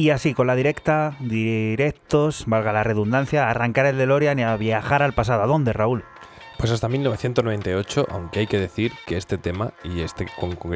[0.06, 5.02] Y así, con la directa, directos, valga la redundancia, arrancar el DeLorean y a viajar
[5.02, 5.42] al pasado.
[5.42, 6.04] ¿A dónde, Raúl?
[6.60, 10.28] Pues hasta 1998, aunque hay que decir que este tema y este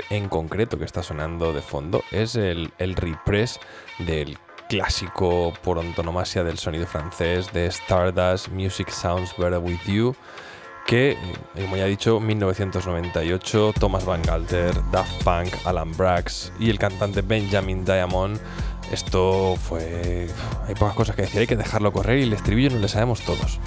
[0.09, 3.59] en concreto que está sonando de fondo es el, el repress
[3.99, 4.35] del
[4.67, 10.15] clásico por antonomasia del sonido francés de Stardust, Music Sounds Better With You,
[10.87, 11.17] que, eh,
[11.53, 17.21] como ya he dicho, 1998, Thomas Van Galter, Daft Punk, Alan Brax y el cantante
[17.21, 18.39] Benjamin Diamond
[18.91, 20.27] esto fue...
[20.67, 23.21] Hay pocas cosas que decir, hay que dejarlo correr y el estribillo no le sabemos
[23.21, 23.59] todos.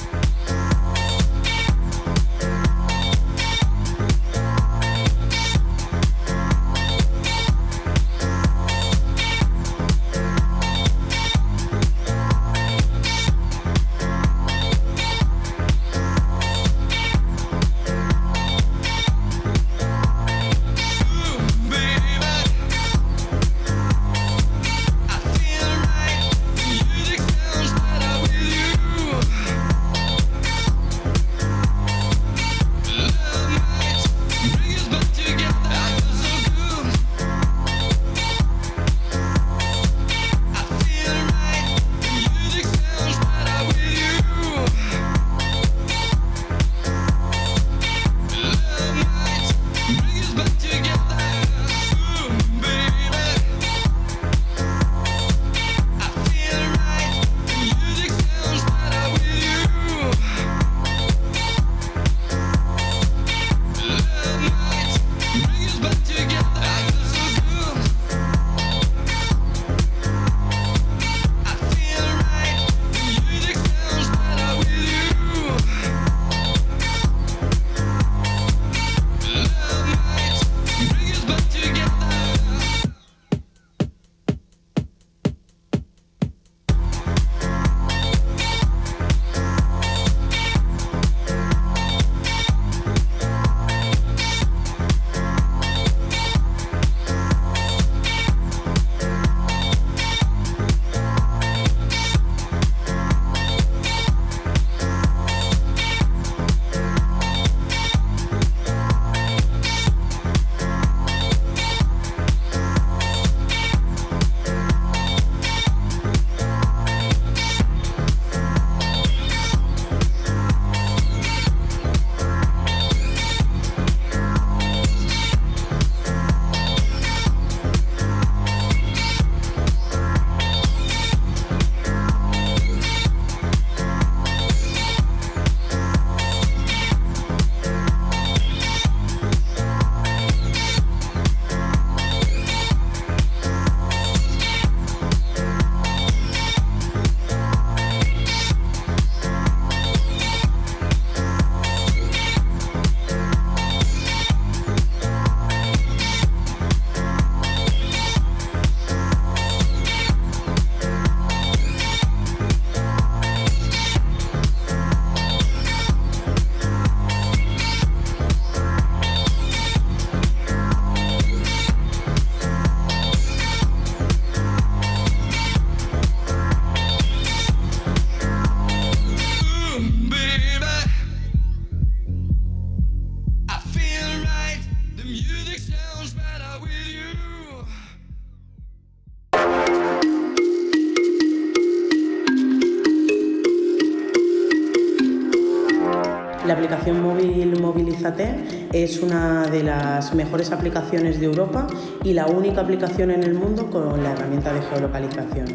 [196.51, 201.67] Aplicación móvil Movilizate es una de las mejores aplicaciones de Europa
[202.03, 205.47] y la única aplicación en el mundo con la herramienta de geolocalización.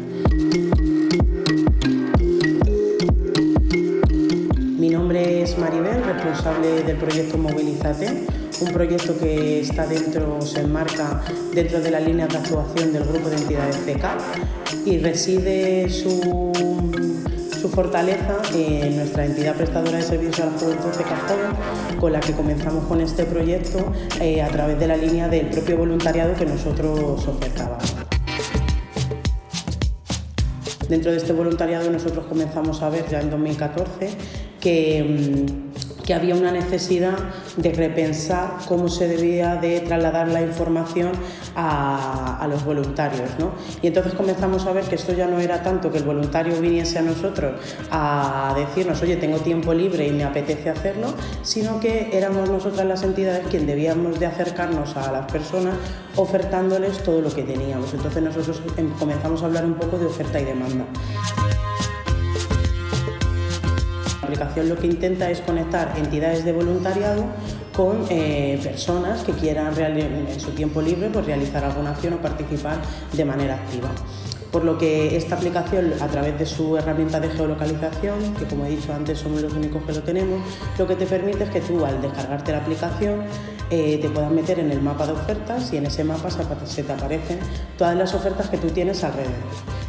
[4.78, 8.26] Mi nombre es Maribel, responsable del proyecto Movilizate,
[8.60, 11.22] un proyecto que está dentro, se enmarca
[11.54, 14.16] dentro de la línea de actuación del grupo de entidades CECA
[14.84, 16.50] y reside su
[17.78, 22.32] fortaleza en nuestra entidad prestadora de servicios a la juventud de Joven, con la que
[22.32, 27.24] comenzamos con este proyecto eh, a través de la línea del propio voluntariado que nosotros
[27.28, 27.94] ofertábamos.
[30.88, 34.10] Dentro de este voluntariado nosotros comenzamos a ver ya en 2014
[34.60, 35.68] que mm,
[36.08, 37.18] que había una necesidad
[37.58, 41.12] de repensar cómo se debía de trasladar la información
[41.60, 43.30] a, los voluntarios.
[43.38, 43.52] ¿no?
[43.82, 46.98] Y entonces comenzamos a ver que esto ya no era tanto que el voluntario viniese
[46.98, 47.60] a nosotros
[47.90, 51.12] a decirnos, oye, tengo tiempo libre y me apetece hacerlo,
[51.42, 55.74] sino que éramos nosotras las entidades quien debíamos de acercarnos a las personas
[56.16, 57.92] ofertándoles todo lo que teníamos.
[57.92, 60.84] Entonces nosotros em, comenzamos a hablar un poco de oferta y demanda
[64.28, 67.24] aplicación lo que intenta es conectar entidades de voluntariado
[67.78, 72.78] con eh, personas que quieran en su tiempo libre pues, realizar alguna acción o participar
[73.12, 73.88] de manera activa.
[74.50, 78.70] Por lo que esta aplicación, a través de su herramienta de geolocalización, que como he
[78.70, 80.40] dicho antes somos los únicos que lo tenemos,
[80.76, 83.20] lo que te permite es que tú al descargarte la aplicación
[83.70, 86.92] eh, te puedas meter en el mapa de ofertas y en ese mapa se te
[86.92, 87.38] aparecen
[87.76, 89.34] todas las ofertas que tú tienes alrededor.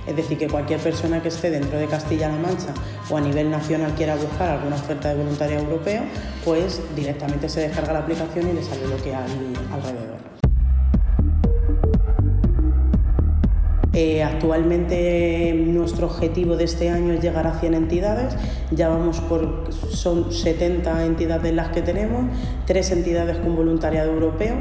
[0.05, 2.73] Es decir, que cualquier persona que esté dentro de Castilla-La Mancha
[3.09, 6.03] o a nivel nacional quiera buscar alguna oferta de voluntariado europeo,
[6.43, 10.28] pues directamente se descarga la aplicación y le sale lo que hay alrededor.
[14.01, 18.33] Eh, actualmente nuestro objetivo de este año es llegar a 100 entidades,
[18.71, 22.23] ya vamos por, son 70 entidades las que tenemos,
[22.65, 24.55] tres entidades con voluntariado europeo.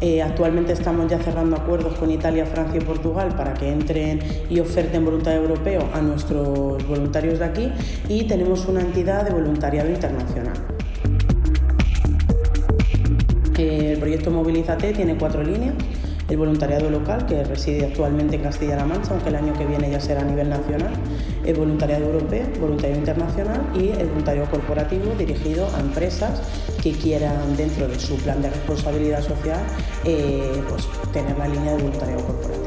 [0.00, 4.60] Eh, actualmente estamos ya cerrando acuerdos con Italia, Francia y Portugal para que entren y
[4.60, 7.72] oferten voluntariado europeo a nuestros voluntarios de aquí
[8.08, 10.54] y tenemos una entidad de voluntariado internacional.
[13.58, 15.74] El proyecto Movilízate tiene cuatro líneas
[16.28, 20.00] el voluntariado local, que reside actualmente en Castilla-La Mancha, aunque el año que viene ya
[20.00, 20.92] será a nivel nacional,
[21.44, 26.42] el voluntariado europeo, voluntariado internacional y el voluntariado corporativo dirigido a empresas
[26.82, 29.60] que quieran dentro de su plan de responsabilidad social
[30.04, 32.65] eh, pues, tener la línea de voluntariado corporativo.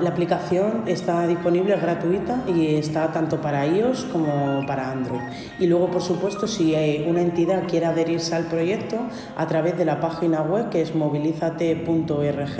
[0.00, 5.20] La aplicación está disponible, es gratuita y está tanto para iOS como para Android.
[5.58, 6.72] Y luego, por supuesto, si
[7.08, 8.96] una entidad quiere adherirse al proyecto
[9.36, 12.56] a través de la página web que es movilizate.org,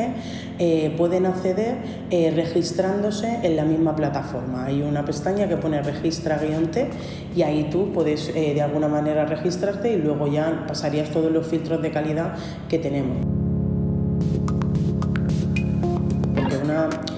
[0.59, 1.77] eh, pueden acceder
[2.10, 4.65] eh, registrándose en la misma plataforma.
[4.65, 6.90] Hay una pestaña que pone registra-t
[7.36, 11.47] y ahí tú puedes eh, de alguna manera registrarte y luego ya pasarías todos los
[11.47, 12.35] filtros de calidad
[12.69, 13.28] que tenemos.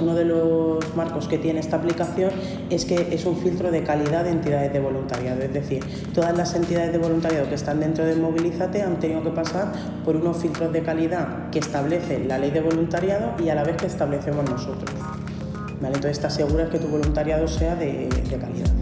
[0.00, 2.30] Uno de los marcos que tiene esta aplicación
[2.70, 5.42] es que es un filtro de calidad de entidades de voluntariado.
[5.42, 9.30] Es decir, todas las entidades de voluntariado que están dentro de Movilízate han tenido que
[9.30, 9.72] pasar
[10.04, 13.76] por unos filtros de calidad que establece la ley de voluntariado y a la vez
[13.76, 14.90] que establecemos nosotros.
[15.82, 18.08] Entonces te aseguras que tu voluntariado sea de
[18.40, 18.79] calidad.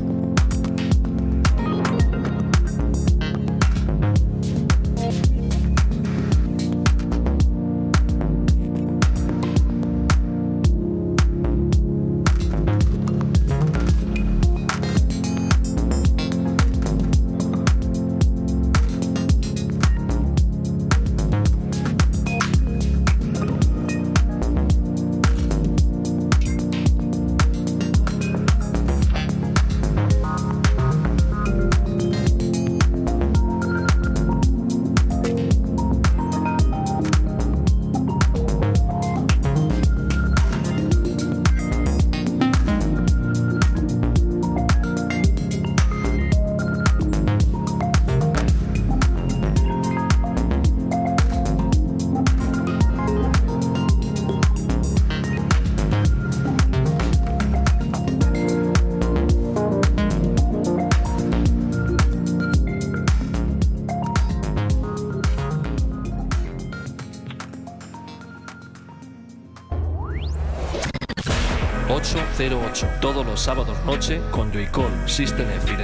[73.38, 75.76] Los sábados noche con Joycall, System F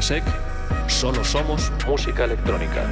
[0.89, 2.85] Solo somos música electrónica.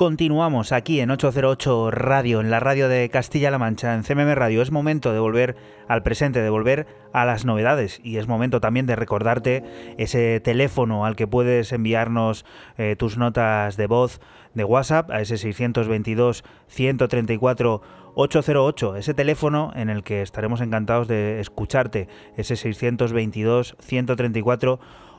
[0.00, 4.62] Continuamos aquí en 808 Radio, en la radio de Castilla-La Mancha, en CMM Radio.
[4.62, 5.56] Es momento de volver
[5.88, 9.62] al presente, de volver a las novedades y es momento también de recordarte
[9.98, 12.46] ese teléfono al que puedes enviarnos
[12.78, 14.22] eh, tus notas de voz
[14.54, 17.82] de WhatsApp a ese 622 134
[18.14, 22.08] 808, ese teléfono en el que estaremos encantados de escucharte,
[22.38, 25.09] ese 622 134 808.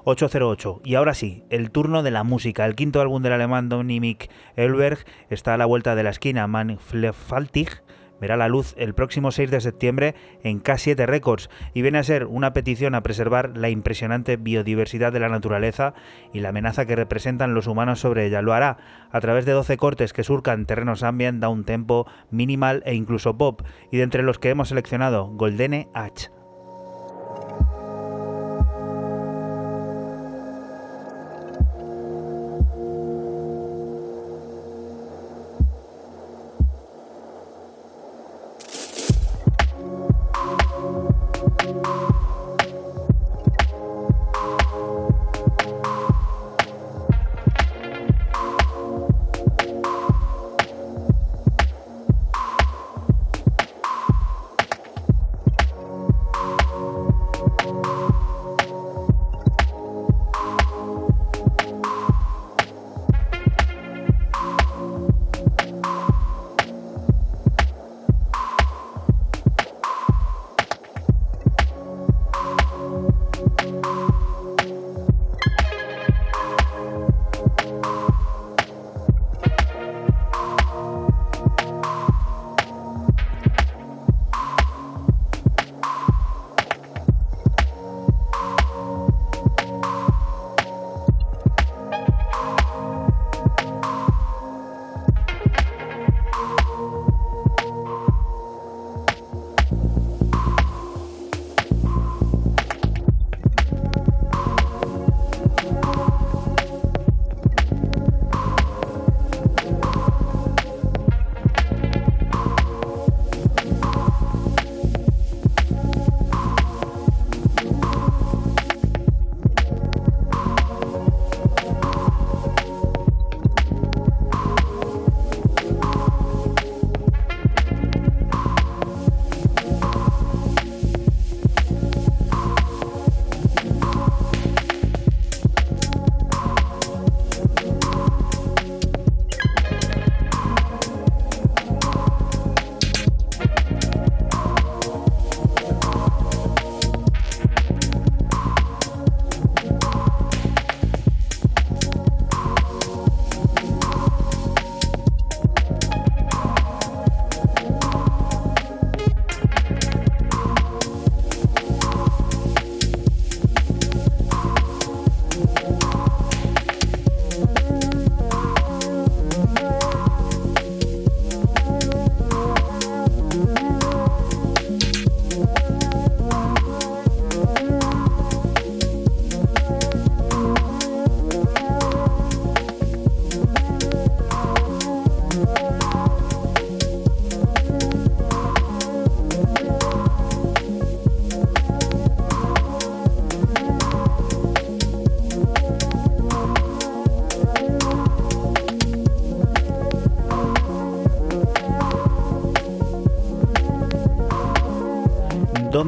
[0.84, 2.66] Y ahora sí, el turno de la música.
[2.66, 5.00] El quinto álbum del alemán Dominik Elberg
[5.30, 7.82] está a la vuelta de la esquina, Manflefaltig
[8.22, 12.28] verá la luz el próximo 6 de septiembre en K7 Records y viene a ser
[12.28, 15.96] una petición a preservar la impresionante biodiversidad de la naturaleza
[16.32, 18.44] y la amenaza que representan los humanos sobre ella.
[18.44, 18.78] Lo hará
[19.12, 23.38] a través de 12 cortes que surcan terrenos ambient, da un tempo minimal e incluso
[23.38, 26.41] pop y de entre los que hemos seleccionado Goldene H.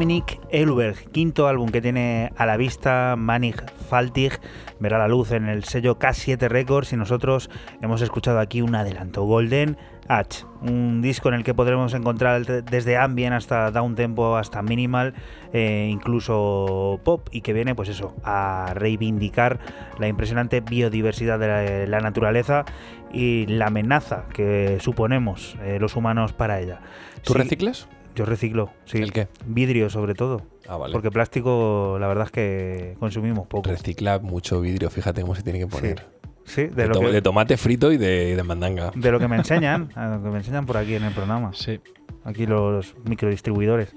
[0.03, 3.55] Dominic Elberg, quinto álbum que tiene a la vista, Manig
[3.88, 4.38] Faltig,
[4.77, 7.49] verá la luz en el sello K7 Records y nosotros
[7.81, 9.77] hemos escuchado aquí un adelanto, Golden
[10.09, 15.13] H, un disco en el que podremos encontrar desde ambient hasta down tempo hasta minimal,
[15.53, 19.59] eh, incluso pop y que viene pues eso a reivindicar
[19.99, 22.65] la impresionante biodiversidad de la, naturaleza
[23.13, 26.81] y la amenaza que suponemos eh, los humanos para ella.
[27.23, 27.88] ¿Tú reciclas?
[28.15, 28.99] Yo reciclo, sí.
[28.99, 29.27] ¿El qué?
[29.45, 30.44] Vidrio sobre todo.
[30.68, 30.94] Ah, vale.
[30.94, 33.69] Porque plástico, la verdad es que consumimos poco.
[33.69, 36.06] Recicla mucho vidrio, fíjate cómo se tiene que poner.
[36.45, 38.91] Sí, de, lo que, de, tomate frito y de, de, mandanga.
[38.95, 41.52] De lo que me enseñan, lo que me enseñan por aquí en el programa.
[41.53, 41.80] Sí.
[42.26, 43.95] Aquí los microdistribuidores.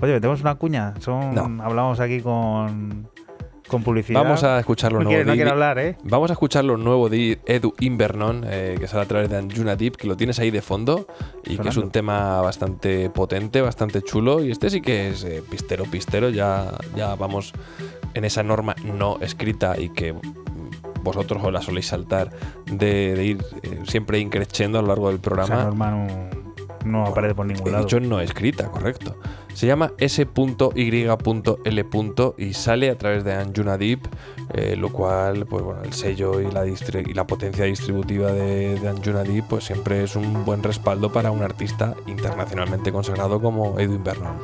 [0.00, 0.94] Oye, tenemos una cuña.
[1.00, 3.09] Son, Hablamos aquí con
[3.70, 4.22] con publicidad.
[4.22, 5.32] Vamos a escuchar lo nuevo.
[5.32, 5.96] de, hablar, ¿eh?
[6.02, 9.76] Vamos a escuchar lo nuevo de Edu Invernon, eh, que sale a través de Anjuna
[9.76, 11.06] Deep, que lo tienes ahí de fondo
[11.46, 14.44] y que es un tema bastante potente, bastante chulo.
[14.44, 16.28] Y este sí que es eh, pistero, pistero.
[16.30, 17.52] Ya, ya vamos
[18.14, 20.14] en esa norma no escrita y que
[21.02, 22.30] vosotros os la soléis saltar
[22.66, 25.64] de, de ir eh, siempre increciendo a lo largo del programa.
[25.64, 26.39] norma no,
[26.84, 27.84] no aparece por ningún lado.
[27.84, 29.16] dicho no escrita, correcto.
[29.54, 31.06] Se llama S.Y.L.
[32.38, 34.00] y sale a través de Anjuna Deep,
[34.54, 38.88] eh, lo cual, pues bueno, el sello y la, y la potencia distributiva de, de
[38.88, 44.04] Anjuna Deep, pues siempre es un buen respaldo para un artista internacionalmente consagrado como Edwin
[44.04, 44.38] Vernon.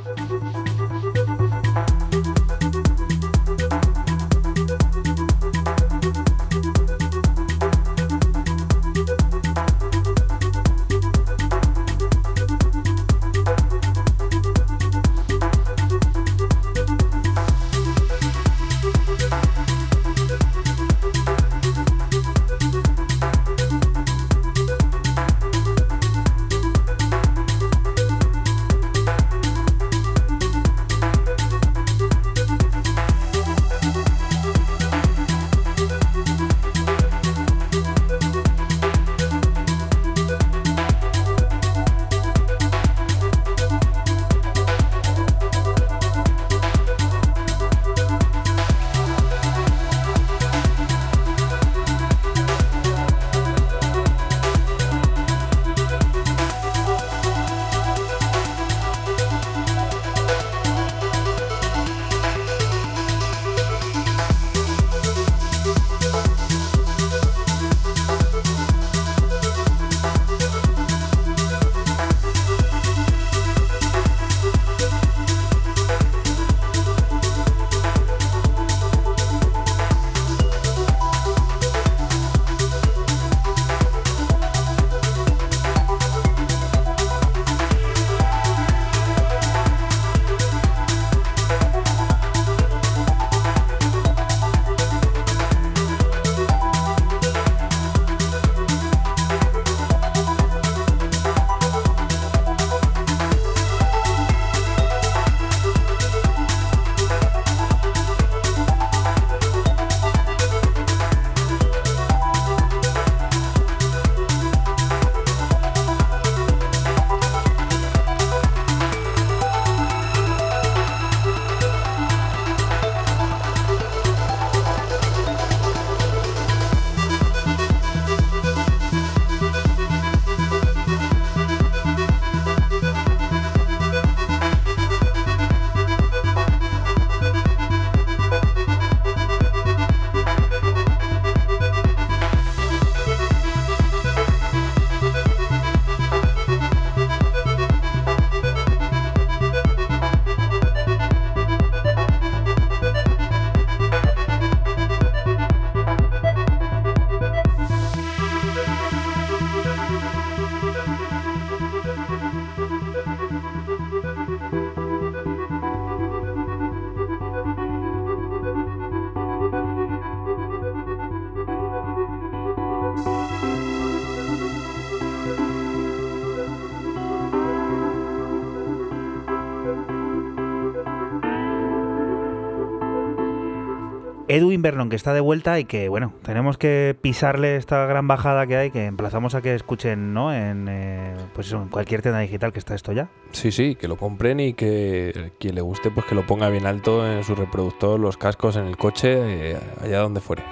[184.36, 188.46] Edwin Vernon, que está de vuelta y que, bueno, tenemos que pisarle esta gran bajada
[188.46, 190.32] que hay, que emplazamos a que escuchen, ¿no?
[190.32, 193.08] En, eh, pues eso, en cualquier tienda digital que está esto ya.
[193.32, 196.66] Sí, sí, que lo compren y que quien le guste, pues que lo ponga bien
[196.66, 200.42] alto en su reproductor, los cascos, en el coche, eh, allá donde fuere.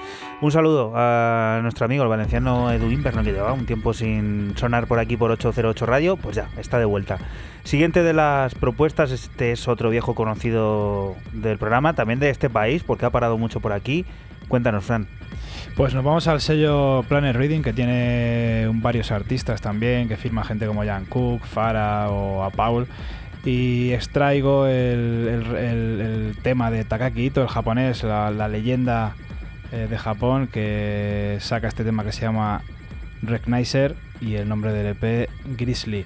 [0.41, 4.87] Un saludo a nuestro amigo el valenciano Edwin Vernon, que llevaba un tiempo sin sonar
[4.87, 7.19] por aquí por 808 Radio, pues ya, está de vuelta.
[7.75, 12.85] Siguiente de las propuestas, este es otro viejo conocido del programa, también de este país,
[12.85, 14.05] porque ha parado mucho por aquí.
[14.47, 15.09] Cuéntanos, Fran.
[15.75, 20.69] Pues nos vamos al sello Planet Reading, que tiene varios artistas también, que firma gente
[20.69, 22.87] como Jan Cook, Farah o a Paul.
[23.45, 29.17] Y extraigo el, tema de Takaki Ito, el japonés, la, la leyenda
[29.73, 32.63] eh, de Japón, que saca este tema que se llama
[33.23, 36.05] Recognizer y el nombre del EP Grizzly.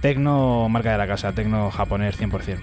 [0.00, 2.58] Tecno, marca de la casa, tecno japonés 100%.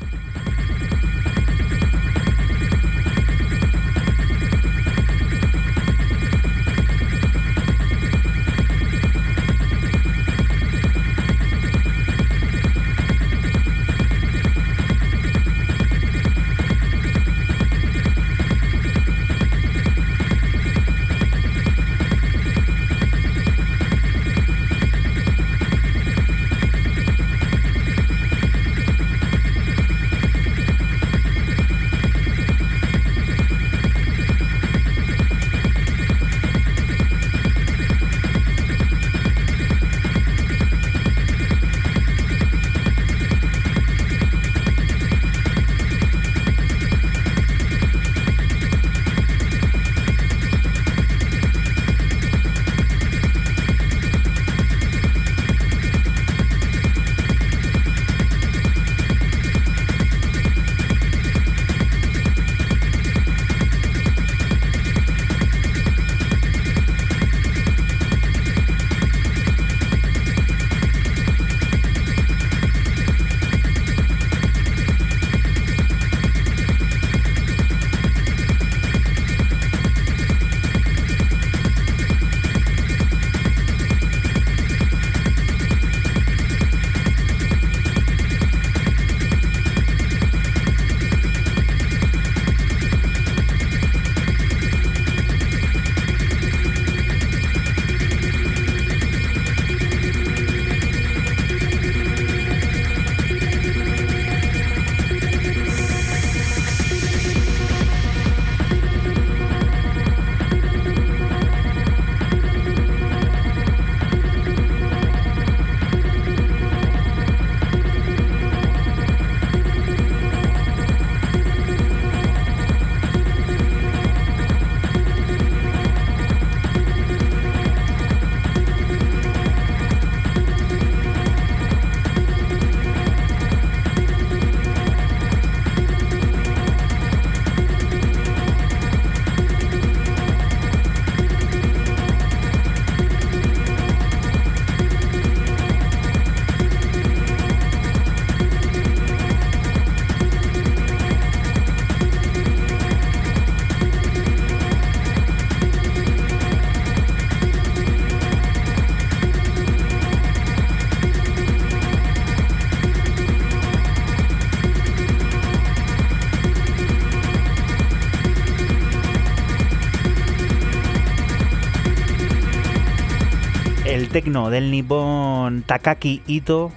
[174.14, 176.72] El tecno del nipón Takaki Ito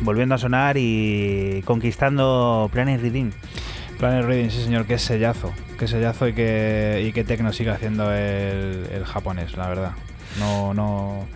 [0.00, 3.32] volviendo a sonar y conquistando Planet Reading.
[3.98, 8.10] Planet Reading, sí señor, qué sellazo, qué sellazo y que, y qué tecno sigue haciendo
[8.14, 9.90] el, el japonés, la verdad.
[10.38, 11.26] No, no,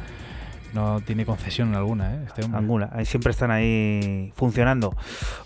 [0.72, 2.18] no tiene concesión alguna, ¿eh?
[2.26, 3.04] Este hombre.
[3.04, 4.96] Siempre están ahí funcionando.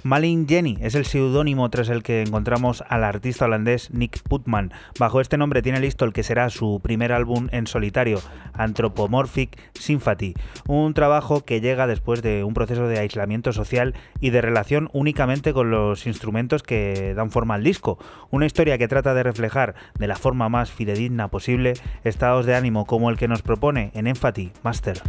[0.04, 4.72] Malin Jenny es el seudónimo tras el que encontramos al artista holandés Nick Putman.
[4.98, 8.20] Bajo este nombre tiene listo el que será su primer álbum en solitario,
[8.52, 10.34] Anthropomorphic Sympathy,
[10.68, 15.52] un trabajo que llega después de un proceso de aislamiento social y de relación únicamente
[15.52, 17.98] con los instrumentos que dan forma al disco.
[18.30, 22.86] Una historia que trata de reflejar de la forma más fidedigna posible estados de ánimo
[22.86, 25.02] como el que nos propone en Empathy Master.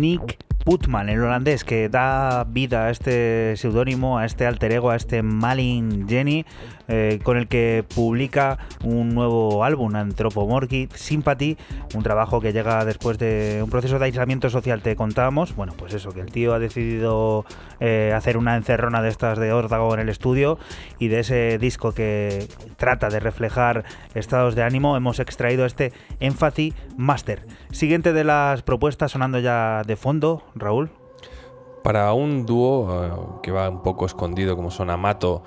[0.00, 4.96] Nick Putman, el holandés que da vida a este seudónimo, a este alter ego, a
[4.96, 6.44] este Malin Jenny,
[6.88, 11.56] eh, con el que publica un nuevo álbum, Anthropomorphic Sympathy,
[11.94, 15.54] un trabajo que llega después de un proceso de aislamiento social, te contábamos.
[15.56, 17.44] Bueno, pues eso, que el tío ha decidido
[17.80, 20.58] eh, hacer una encerrona de estas de órdago en el estudio
[20.98, 23.84] y de ese disco que trata de reflejar
[24.14, 27.46] estados de ánimo, hemos extraído este Empathy Master.
[27.70, 30.90] Siguiente de las propuestas sonando ya de fondo, Raúl.
[31.82, 35.42] Para un dúo eh, que va un poco escondido como son Amato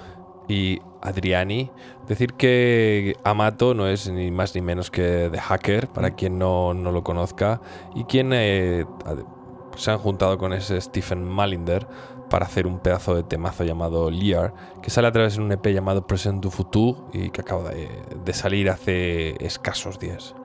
[0.48, 1.72] y Adriani,
[2.08, 6.74] decir que Amato no es ni más ni menos que The Hacker, para quien no,
[6.74, 7.62] no lo conozca,
[7.96, 8.86] y quien eh,
[9.76, 11.88] se han juntado con ese Stephen Malinder
[12.30, 15.68] para hacer un pedazo de temazo llamado Lear, que sale a través de un EP
[15.68, 17.90] llamado Present du Futur y que acaba de,
[18.24, 20.36] de salir hace escasos días.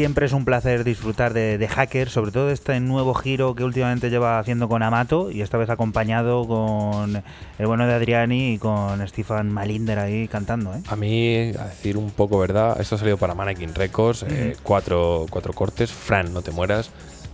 [0.00, 4.08] Siempre es un placer disfrutar de, de Hacker, sobre todo este nuevo giro que últimamente
[4.08, 7.22] lleva haciendo con Amato y esta vez acompañado con
[7.58, 10.72] el bueno de Adriani y con Stefan Malinder ahí cantando.
[10.72, 10.80] ¿eh?
[10.88, 15.26] A mí, a decir un poco verdad, esto ha salido para Mannequin Records, eh, cuatro,
[15.28, 16.90] cuatro cortes, Fran, no te mueras.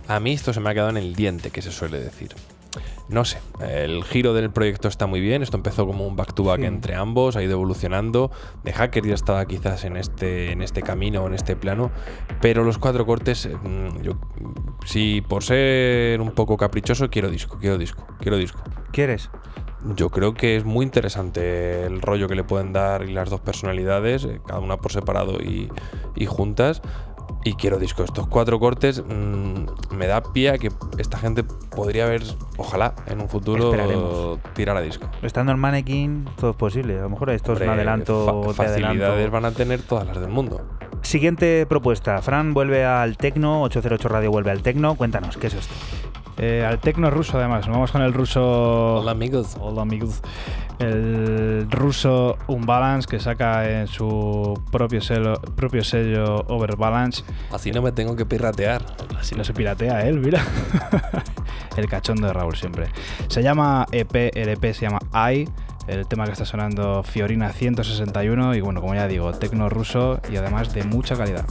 [0.09, 2.35] A mí esto se me ha quedado en el diente, que se suele decir.
[3.07, 3.37] No sé,
[3.97, 5.43] el giro del proyecto está muy bien.
[5.43, 6.65] Esto empezó como un back to back Sí.
[6.65, 8.31] entre ambos, ha ido evolucionando.
[8.63, 11.91] De Hacker ya estaba quizás en este, en este camino, en este plano.
[12.41, 14.13] Pero los cuatro cortes, mm, yo,
[14.85, 18.61] si por ser un poco caprichoso, quiero disco, quiero disco, quiero disco.
[18.91, 19.29] ¿Quieres?
[19.95, 23.41] Yo creo que es muy interesante el rollo que le pueden dar y las dos
[23.41, 25.69] personalidades, eh, cada una por separado y,
[26.15, 26.81] y juntas.
[27.43, 28.03] Y quiero disco.
[28.03, 31.45] Estos cuatro cortes mm, me da pie a que esta gente
[31.77, 32.23] podría ver,
[32.57, 34.39] ojalá, en un futuro Esperaremos.
[34.53, 35.07] tirar a disco.
[35.21, 36.97] Estando en Mannequin, todo es posible.
[36.97, 38.25] A lo mejor esto es un adelanto.
[38.25, 39.31] fa- de facilidades adelanto.
[39.31, 40.59] van a tener todas las del mundo.
[41.03, 42.21] Siguiente propuesta.
[42.23, 44.95] Fran vuelve al Tecno, 808 Radio vuelve al Tecno.
[44.95, 45.73] Cuéntanos, ¿qué es esto?
[46.39, 47.67] Eh, al tecno ruso, además.
[47.67, 48.97] Vamos con el ruso.
[48.97, 49.57] Hola amigos.
[49.59, 50.21] Hola amigos.
[50.77, 57.23] El ruso Unbalance que saca en su propio sello, propio sello Overbalance.
[57.51, 58.83] Así no me tengo que piratear.
[59.19, 60.43] Así no se piratea él, mira.
[61.77, 62.87] el cachondo de Raúl siempre.
[63.27, 65.47] Se llama EP, el EP se llama I.
[65.87, 70.35] El tema que está sonando Fiorina 161 y bueno, como ya digo, tecno ruso y
[70.35, 71.45] además de mucha calidad.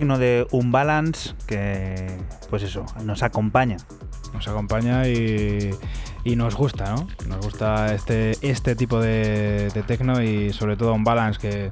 [0.00, 2.06] Tecno de Unbalance, que
[2.48, 3.76] pues eso, nos acompaña.
[4.32, 5.72] Nos acompaña y,
[6.24, 7.06] y nos gusta, ¿no?
[7.28, 11.70] Nos gusta este, este tipo de, de tecno y sobre todo Unbalance que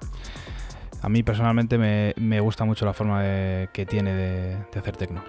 [1.01, 4.95] a mí personalmente me, me gusta mucho la forma de- que tiene de, de hacer
[4.99, 5.25] tecno.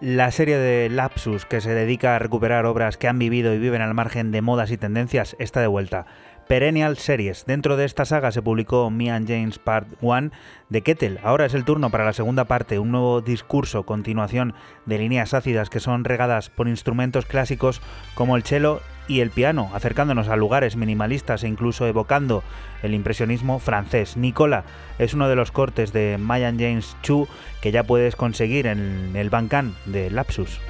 [0.00, 3.82] La serie de Lapsus, que se dedica a recuperar obras que han vivido y viven
[3.82, 6.06] al margen de modas y tendencias, está de vuelta.
[6.50, 7.46] Perennial Series.
[7.46, 10.32] Dentro de esta saga se publicó Me and James Part 1
[10.68, 11.20] de Kettle.
[11.22, 14.54] Ahora es el turno para la segunda parte, un nuevo discurso, continuación
[14.84, 17.80] de líneas ácidas que son regadas por instrumentos clásicos
[18.16, 22.42] como el cello y el piano, acercándonos a lugares minimalistas e incluso evocando
[22.82, 24.16] el impresionismo francés.
[24.16, 24.64] Nicola
[24.98, 27.28] es uno de los cortes de Mayan James Chu
[27.60, 30.60] que ya puedes conseguir en el Bandcamp de Lapsus.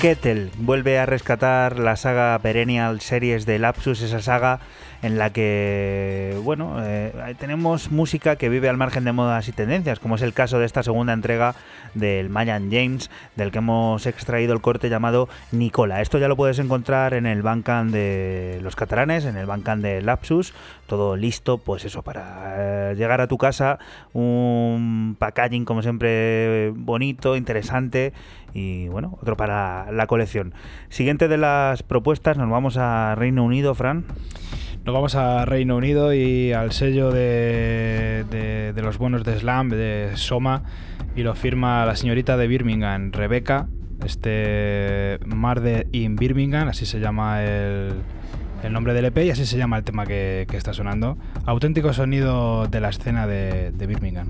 [0.00, 4.60] Kettle vuelve a rescatar la saga Perennial Series de Lapsus, esa saga
[5.02, 9.98] en la que, bueno, eh, tenemos música que vive al margen de modas y tendencias,
[9.98, 11.56] como es el caso de esta segunda entrega
[11.98, 16.00] del Mayan James, del que hemos extraído el corte llamado Nicola.
[16.00, 20.02] Esto ya lo puedes encontrar en el Bancan de los catalanes, en el Bancan de
[20.02, 20.54] Lapsus,
[20.86, 23.78] todo listo, pues eso, para eh, llegar a tu casa,
[24.12, 28.12] un packaging como siempre bonito, interesante
[28.54, 30.54] y bueno, otro para la colección.
[30.88, 34.04] Siguiente de las propuestas, nos vamos a Reino Unido, Fran.
[34.84, 40.12] Nos vamos a Reino Unido y al sello de, de, los bonos de Slam, de
[40.14, 40.62] Soma,
[41.18, 43.66] y lo firma la señorita de Birmingham, Rebeca.
[44.04, 47.90] Este Mar de in Birmingham, así se llama el,
[48.62, 51.18] el nombre del EP y así se llama el tema que, que, está sonando.
[51.44, 54.28] Auténtico sonido de la escena de Birmingham.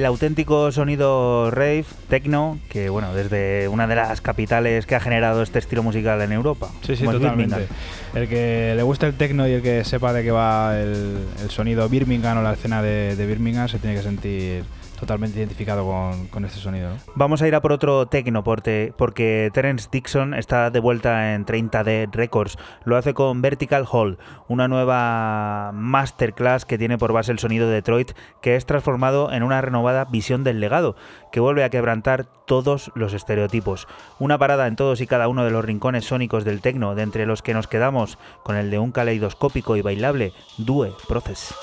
[0.00, 5.42] El auténtico sonido rave, techno, que bueno, desde una de las capitales que ha generado
[5.42, 6.70] este estilo musical en Europa.
[6.80, 7.68] Sí, sí, totalmente.
[8.14, 11.18] El que le guste el techno y el que sepa de qué va el,
[11.50, 14.64] sonido Birmingham o la escena de, de Birmingham se tiene que sentir
[15.18, 15.86] identificado
[16.30, 16.90] con, este sonido.
[17.14, 21.44] Vamos a ir a por otro tecno, porque, porque Terence Dixon está de vuelta en
[21.44, 22.58] 30D Records.
[22.84, 24.18] Lo hace con Vertical Hall,
[24.48, 29.42] una nueva masterclass que tiene por base el sonido de Detroit, que es transformado en
[29.42, 30.96] una renovada visión del legado,
[31.32, 33.86] que vuelve a quebrantar todos los estereotipos.
[34.18, 37.26] Una parada en todos y cada uno de los rincones sónicos del tecno, de entre
[37.26, 41.54] los que nos quedamos con el de un caleidoscópico y bailable Due Process.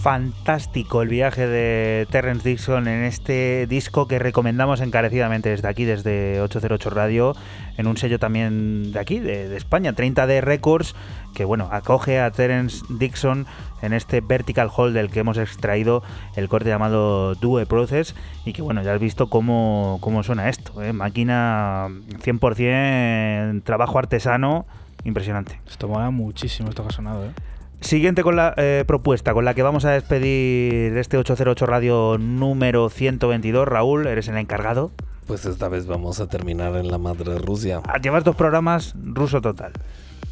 [0.00, 6.40] Fantástico el viaje de Terrence Dixon en este disco que recomendamos encarecidamente desde aquí, desde
[6.40, 7.36] 808 Radio,
[7.76, 10.94] en un sello también de aquí, de, España, 30D Records,
[11.34, 13.46] que bueno, acoge a Terrence Dixon
[13.82, 16.02] en este Vertical Hall del que hemos extraído
[16.34, 18.14] el corte llamado Due Process
[18.46, 20.94] y que bueno, ya has visto cómo, cómo suena esto, ¿eh?
[20.94, 21.88] máquina
[22.22, 24.64] 100% trabajo artesano,
[25.04, 25.60] impresionante.
[25.68, 27.32] Esto mola muchísimo esto que ha sonado, ¿eh?
[27.80, 32.90] Siguiente con la eh, propuesta con la que vamos a despedir este 808 Radio número
[32.90, 33.66] 122.
[33.66, 34.90] Raúl, eres el encargado.
[35.26, 37.80] Pues esta vez vamos a terminar en la madre Rusia.
[37.84, 39.72] A llevar dos programas ruso total.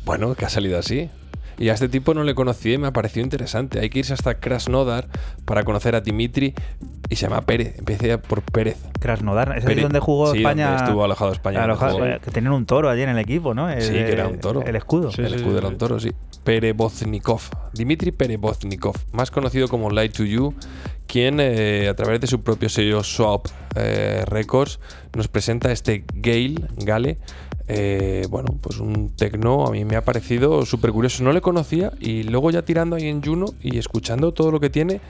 [0.04, 1.10] Bueno, que ha salido así.
[1.58, 3.80] Y a este tipo no le conocí y me ha parecido interesante.
[3.80, 5.08] Hay que irse hasta Krasnodar
[5.44, 6.54] para conocer a Dimitri
[7.08, 7.78] y se llama Pérez.
[7.78, 8.76] Empecé por Pérez.
[9.00, 10.68] Krasnodar, ¿es ahí donde jugó sí, España?
[10.68, 11.66] Donde estuvo alojado España.
[11.66, 13.68] Eh, que tenían un toro allí en el equipo, ¿no?
[13.80, 14.62] sí, que era un toro.
[14.62, 15.10] El escudo.
[15.16, 16.10] el escudo era un toro, sí.
[16.44, 17.42] Perevoznikov.
[17.74, 20.54] Dimitri Perevoznikov, más conocido como Light to You,
[21.06, 24.78] quien eh, a través de su propio sello Swap eh, Records
[25.14, 27.18] nos presenta este Gale, Gale,
[27.68, 31.22] eh, bueno, pues un tecno a mí me ha parecido súper curioso.
[31.22, 34.70] No le conocía y luego ya tirando ahí en Juno y escuchando todo lo que
[34.70, 35.00] tiene,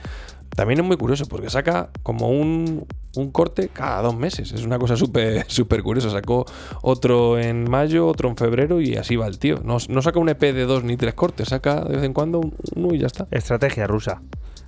[0.55, 2.85] también es muy curioso porque saca como un,
[3.31, 4.51] corte cada dos meses.
[4.51, 6.09] Es una cosa súper súper curiosa.
[6.09, 6.45] Sacó
[6.81, 9.61] otro en mayo, otro en febrero y así va el tío.
[9.63, 12.41] No, no saca un EP de dos ni tres cortes, saca de vez en cuando
[12.75, 13.25] uno y ya está.
[13.31, 14.21] Estrategia rusa.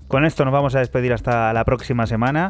[0.07, 2.49] Con esto nos vamos a despedir hasta la próxima semana.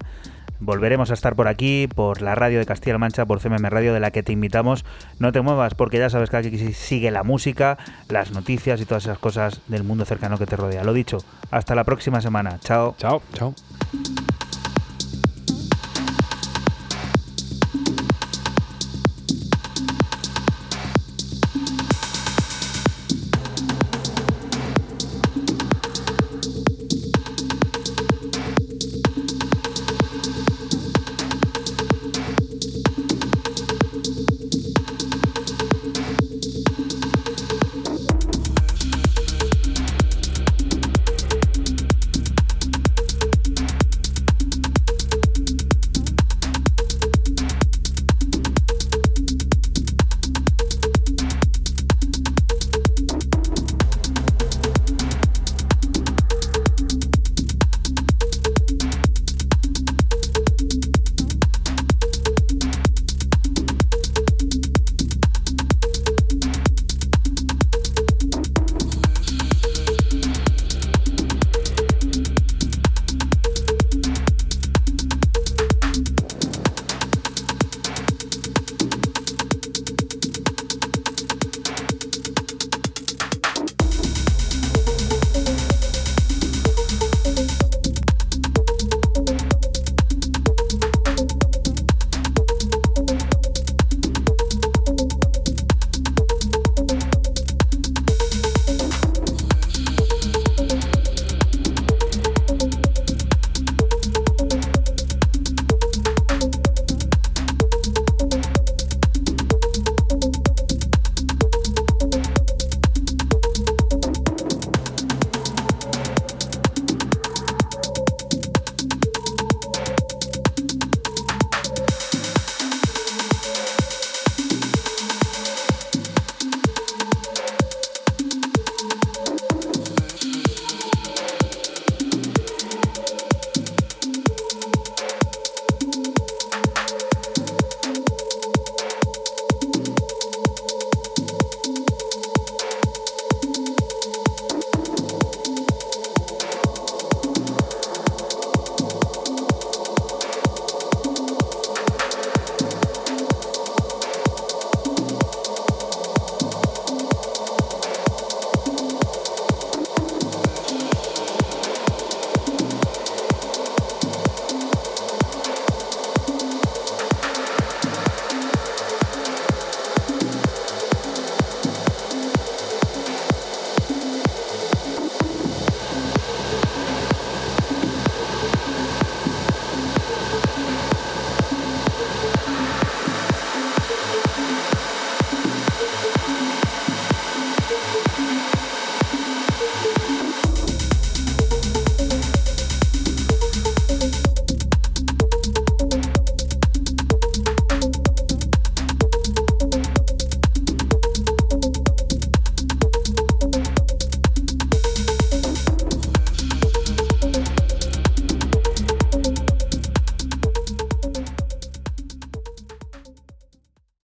[0.62, 4.00] Volveremos a estar por aquí, por la radio de Castilla-La Mancha, por CMM Radio, de
[4.00, 4.86] la que te invitamos.
[5.18, 7.80] No te muevas, porque ya sabes que aquí sigue la música,
[8.10, 10.84] las noticias y todas esas cosas del mundo cercano que te rodea.
[10.84, 11.18] Lo dicho,
[11.50, 12.60] hasta la próxima semana.
[12.60, 12.96] Chao.
[13.00, 13.24] Chao.
[13.34, 13.56] Chao.